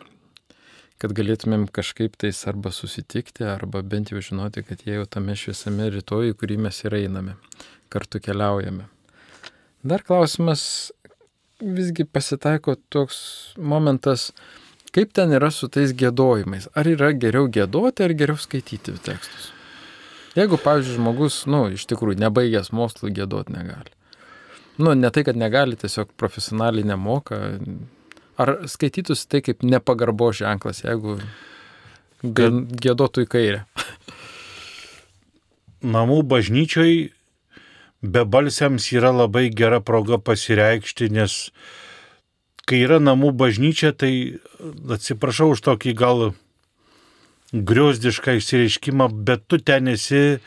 Kad 1.02 1.14
galėtumėm 1.18 1.66
kažkaip 1.74 2.14
tais 2.20 2.38
arba 2.46 2.70
susitikti, 2.70 3.42
arba 3.48 3.82
bent 3.82 4.12
jau 4.12 4.22
žinoti, 4.22 4.62
kad 4.62 4.84
jie 4.86 5.00
jau 5.00 5.06
tame 5.10 5.34
šviesame 5.38 5.90
rytoj, 5.96 6.30
į 6.30 6.38
kurį 6.38 6.60
mes 6.68 6.78
ir 6.86 6.94
einame 7.00 7.36
kartu 7.92 8.22
keliaujame. 8.22 8.86
Dar 9.82 10.04
klausimas, 10.06 10.92
visgi 11.62 12.06
pasitaiko 12.06 12.76
toks 12.90 13.18
momentas, 13.58 14.30
kaip 14.94 15.10
ten 15.16 15.34
yra 15.34 15.50
su 15.50 15.68
tais 15.72 15.94
gėdojimais. 15.94 16.68
Ar 16.78 16.88
yra 16.88 17.10
geriau 17.12 17.50
gėdoti, 17.50 18.06
ar 18.06 18.14
geriau 18.14 18.38
skaityti 18.38 18.94
tekstus? 19.02 19.50
Jeigu, 20.36 20.56
pavyzdžiui, 20.56 20.96
žmogus, 20.96 21.42
nu, 21.50 21.66
iš 21.74 21.84
tikrųjų, 21.90 22.22
nebaigęs 22.22 22.72
mokslų 22.72 23.10
gėdoti 23.18 23.52
negali. 23.52 23.92
Nu, 24.78 24.94
ne 24.94 25.10
tai, 25.12 25.24
kad 25.28 25.36
negali, 25.36 25.76
tiesiog 25.76 26.14
profesionaliai 26.16 26.86
nemoka. 26.88 27.38
Ar 28.40 28.54
skaitytųsi 28.70 29.28
tai 29.28 29.42
kaip 29.44 29.64
nepagarbo 29.66 30.30
ženklas, 30.32 30.82
jeigu 30.86 31.18
gėdotų 32.22 33.26
į 33.26 33.30
kairę? 33.32 33.64
Namų 35.82 36.22
bažnyčioj 36.30 37.10
bebalsiams 38.02 38.88
yra 38.94 39.12
labai 39.14 39.48
gera 39.50 39.80
proga 39.84 40.18
pasireikšti, 40.18 41.10
nes 41.14 41.50
kai 42.66 42.82
yra 42.86 42.98
namų 43.02 43.32
bažnyčia, 43.38 43.92
tai 43.92 44.38
atsiprašau 44.96 45.52
už 45.54 45.62
tokį 45.66 45.94
gal 45.98 46.30
griozdišką 47.52 48.38
išsireiškimą, 48.38 49.10
bet 49.26 49.44
tu 49.50 49.58
ten 49.60 49.90
esi, 49.92 50.38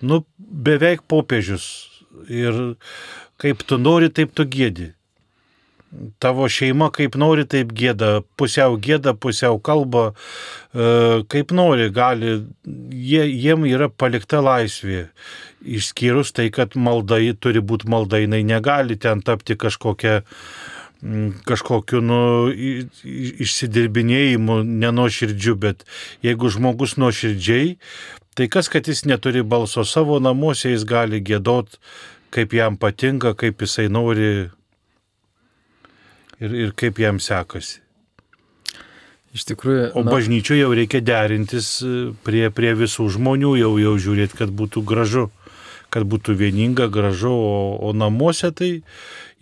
nu, 0.00 0.22
beveik 0.38 1.02
popiežius. 1.10 1.88
Ir 2.30 2.76
kaip 3.42 3.62
tu 3.66 3.78
nori, 3.78 4.10
taip 4.14 4.34
tu 4.36 4.46
gėdi. 4.46 4.92
Tavo 6.22 6.46
šeima 6.48 6.88
kaip 6.94 7.18
nori, 7.20 7.44
taip 7.44 7.74
gėda, 7.76 8.22
pusiau 8.40 8.78
gėda, 8.80 9.12
pusiau 9.12 9.58
kalba, 9.60 10.12
e, 10.72 11.20
kaip 11.28 11.52
nori, 11.52 11.90
gali, 11.92 12.38
jie, 12.88 13.26
jiem 13.28 13.66
yra 13.68 13.90
palikta 13.92 14.40
laisvė. 14.40 15.08
Išskyrus 15.62 16.32
tai, 16.32 16.48
kad 16.54 16.78
maldai 16.80 17.34
turi 17.36 17.60
būti 17.60 17.90
malda, 17.92 18.22
jinai 18.22 18.40
negali 18.46 18.96
ten 18.96 19.20
tapti 19.26 19.58
kažkokia 19.58 20.22
kažkokiu 21.48 21.98
nu, 21.98 22.20
išsidirbinėjimu 23.42 24.60
nenoširdžiu, 24.62 25.56
bet 25.58 25.82
jeigu 26.22 26.50
žmogus 26.54 26.94
nuoširdžiai, 26.94 27.74
tai 28.38 28.46
kas, 28.46 28.70
kad 28.70 28.86
jis 28.86 29.02
neturi 29.10 29.42
balso 29.42 29.82
savo 29.82 30.20
namuose, 30.22 30.70
jis 30.70 30.86
gali 30.86 31.18
gėdot, 31.18 31.74
kaip 32.32 32.56
jam 32.56 32.78
patinka, 32.80 33.34
kaip 33.38 33.62
jisai 33.62 33.88
nori 33.92 34.28
ir, 36.40 36.50
ir 36.66 36.74
kaip 36.76 37.00
jam 37.02 37.20
sekasi. 37.22 37.80
Iš 39.32 39.46
tikrųjų. 39.48 39.84
O 39.96 40.02
na... 40.04 40.12
bažnyčioje 40.12 40.60
jau 40.60 40.72
reikia 40.76 41.00
derintis 41.00 41.78
prie, 42.26 42.48
prie 42.52 42.74
visų 42.76 43.08
žmonių, 43.14 43.54
jau, 43.62 43.70
jau 43.80 43.94
žiūrėti, 44.06 44.36
kad 44.42 44.52
būtų 44.52 44.84
gražu 44.88 45.30
kad 45.92 46.08
būtų 46.08 46.34
vieninga, 46.40 46.88
gražu, 46.88 47.32
o, 47.32 47.56
o 47.76 47.92
namuose 47.92 48.48
tai, 48.56 48.70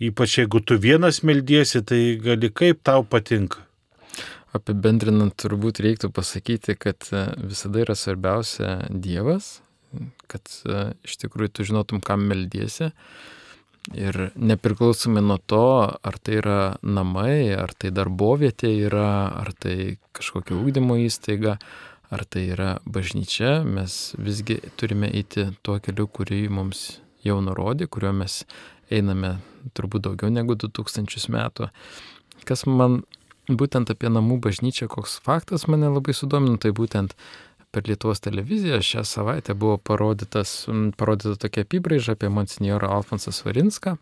ypač 0.03 0.41
jeigu 0.41 0.59
tu 0.59 0.75
vienas 0.83 1.21
meldiesi, 1.27 1.79
tai 1.87 2.17
gali 2.19 2.51
kaip 2.51 2.81
tau 2.87 3.05
patinka. 3.07 3.63
Apibendrinant, 4.51 5.31
turbūt 5.39 5.79
reiktų 5.79 6.09
pasakyti, 6.11 6.75
kad 6.75 7.07
e, 7.15 7.23
visada 7.53 7.85
yra 7.85 7.95
svarbiausia 7.95 8.81
Dievas, 8.91 9.61
kad 10.31 10.51
e, 10.65 10.81
iš 11.07 11.17
tikrųjų 11.23 11.53
tu 11.53 11.67
žinotum, 11.67 12.01
kam 12.03 12.25
meldiesi. 12.29 12.91
Ir 13.97 14.29
nepriklausomai 14.37 15.23
nuo 15.25 15.39
to, 15.49 15.63
ar 15.89 16.17
tai 16.21 16.35
yra 16.37 16.57
namai, 16.85 17.49
ar 17.57 17.73
tai 17.73 17.89
darbovietė 17.89 18.69
yra, 18.85 19.31
ar 19.41 19.49
tai 19.57 19.95
kažkokia 20.13 20.53
ūkdymo 20.59 20.99
įstaiga, 21.01 21.55
ar 22.13 22.25
tai 22.29 22.43
yra 22.53 22.75
bažnyčia, 22.85 23.63
mes 23.65 24.13
visgi 24.21 24.59
turime 24.77 25.09
eiti 25.09 25.47
tuo 25.65 25.79
keliu, 25.81 26.05
kurį 26.05 26.43
mums 26.53 26.99
jau 27.25 27.39
nurodė, 27.41 27.87
kuriuo 27.89 28.13
mes 28.21 28.43
einame 28.91 29.39
turbūt 29.77 30.05
daugiau 30.05 30.29
negu 30.33 30.57
2000 30.59 31.31
metų. 31.33 31.71
Kas 32.45 32.67
man 32.69 33.01
būtent 33.49 33.91
apie 33.93 34.09
namų 34.11 34.39
bažnyčią, 34.45 34.89
koks 34.91 35.19
faktas 35.25 35.67
mane 35.71 35.89
labai 35.91 36.15
sudomino, 36.17 36.59
tai 36.61 36.73
būtent 36.75 37.15
per 37.71 37.87
Lietuvos 37.87 38.19
televiziją 38.23 38.81
šią 38.83 39.05
savaitę 39.07 39.55
buvo 39.55 39.77
parodytas, 39.77 40.65
parodyta 40.99 41.35
tokia 41.45 41.65
apibraiža 41.67 42.17
apie 42.17 42.29
monsinjorą 42.29 42.91
Alfonsą 42.97 43.33
Svarinską, 43.35 43.95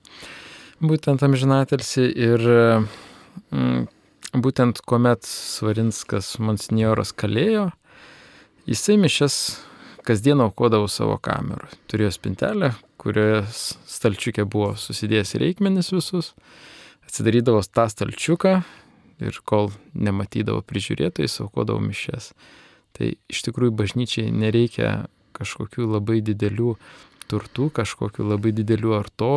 būtent 0.81 1.25
amžinatelsi 1.25 2.07
ir 2.09 2.45
mm, 2.49 3.85
būtent 4.41 4.81
kuomet 4.89 5.27
Svarinskas 5.27 6.37
monsinjoras 6.41 7.13
kalėjo, 7.13 7.69
Jisai 8.69 8.97
mišes 9.01 9.35
kasdien 10.05 10.41
aukodavo 10.43 10.85
savo 10.91 11.15
kamerą. 11.17 11.65
Turėjo 11.89 12.11
spintelę, 12.13 12.67
kurioje 13.01 13.39
stalčiukė 13.49 14.43
buvo 14.45 14.75
susidėjęs 14.77 15.31
reikmenis 15.41 15.89
visus. 15.89 16.35
Atsidarydavo 17.07 17.63
tą 17.65 17.87
stalčiuką 17.89 18.51
ir 19.25 19.39
kol 19.49 19.71
nematydavo 19.97 20.61
prižiūrėtojai, 20.69 21.31
aukodavo 21.47 21.81
mišes. 21.81 22.29
Tai 22.99 23.13
iš 23.31 23.43
tikrųjų 23.47 23.71
bažnyčiai 23.79 24.33
nereikia 24.35 25.07
kažkokių 25.37 25.87
labai 25.87 26.19
didelių 26.25 26.73
turtų, 27.29 27.69
kažkokių 27.77 28.25
labai 28.31 28.51
didelių 28.57 28.95
arto, 28.97 29.31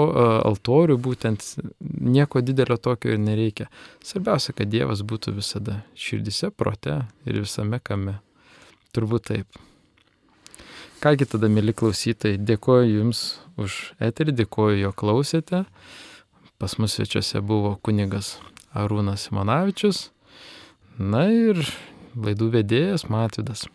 altorių, 0.48 0.96
būtent 1.02 1.44
nieko 1.80 2.42
didelio 2.42 2.78
tokio 2.80 3.12
ir 3.14 3.20
nereikia. 3.22 3.68
Svarbiausia, 4.04 4.54
kad 4.56 4.72
Dievas 4.72 5.04
būtų 5.06 5.36
visada 5.36 5.82
širdise, 5.94 6.50
prote 6.50 7.02
ir 7.28 7.42
visame 7.42 7.78
kame. 7.84 8.18
Turbūt 8.96 9.28
taip. 9.30 9.60
Kągi 11.02 11.26
tada, 11.26 11.50
mėly 11.50 11.74
klausytojai, 11.74 12.38
dėkoju 12.38 12.96
Jums 12.96 13.22
už 13.60 13.78
eterį, 14.02 14.36
dėkoju, 14.42 14.80
jo 14.84 14.92
klausėte. 14.96 15.64
Pas 16.62 16.76
mus 16.78 16.94
svečiuose 16.94 17.42
buvo 17.42 17.74
kunigas 17.82 18.36
Arūnas 18.78 19.26
Simonavičius. 19.26 20.10
Na 20.98 21.24
ir 21.26 21.58
laidų 22.16 22.50
vedėjas 22.56 23.06
Matvidas. 23.12 23.66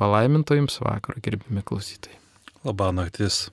Palaiminto 0.00 0.56
Jums 0.56 0.78
vakaro, 0.82 1.20
gerbimi 1.22 1.62
klausytojai. 1.66 2.18
Labą 2.66 2.92
naktis. 2.94 3.48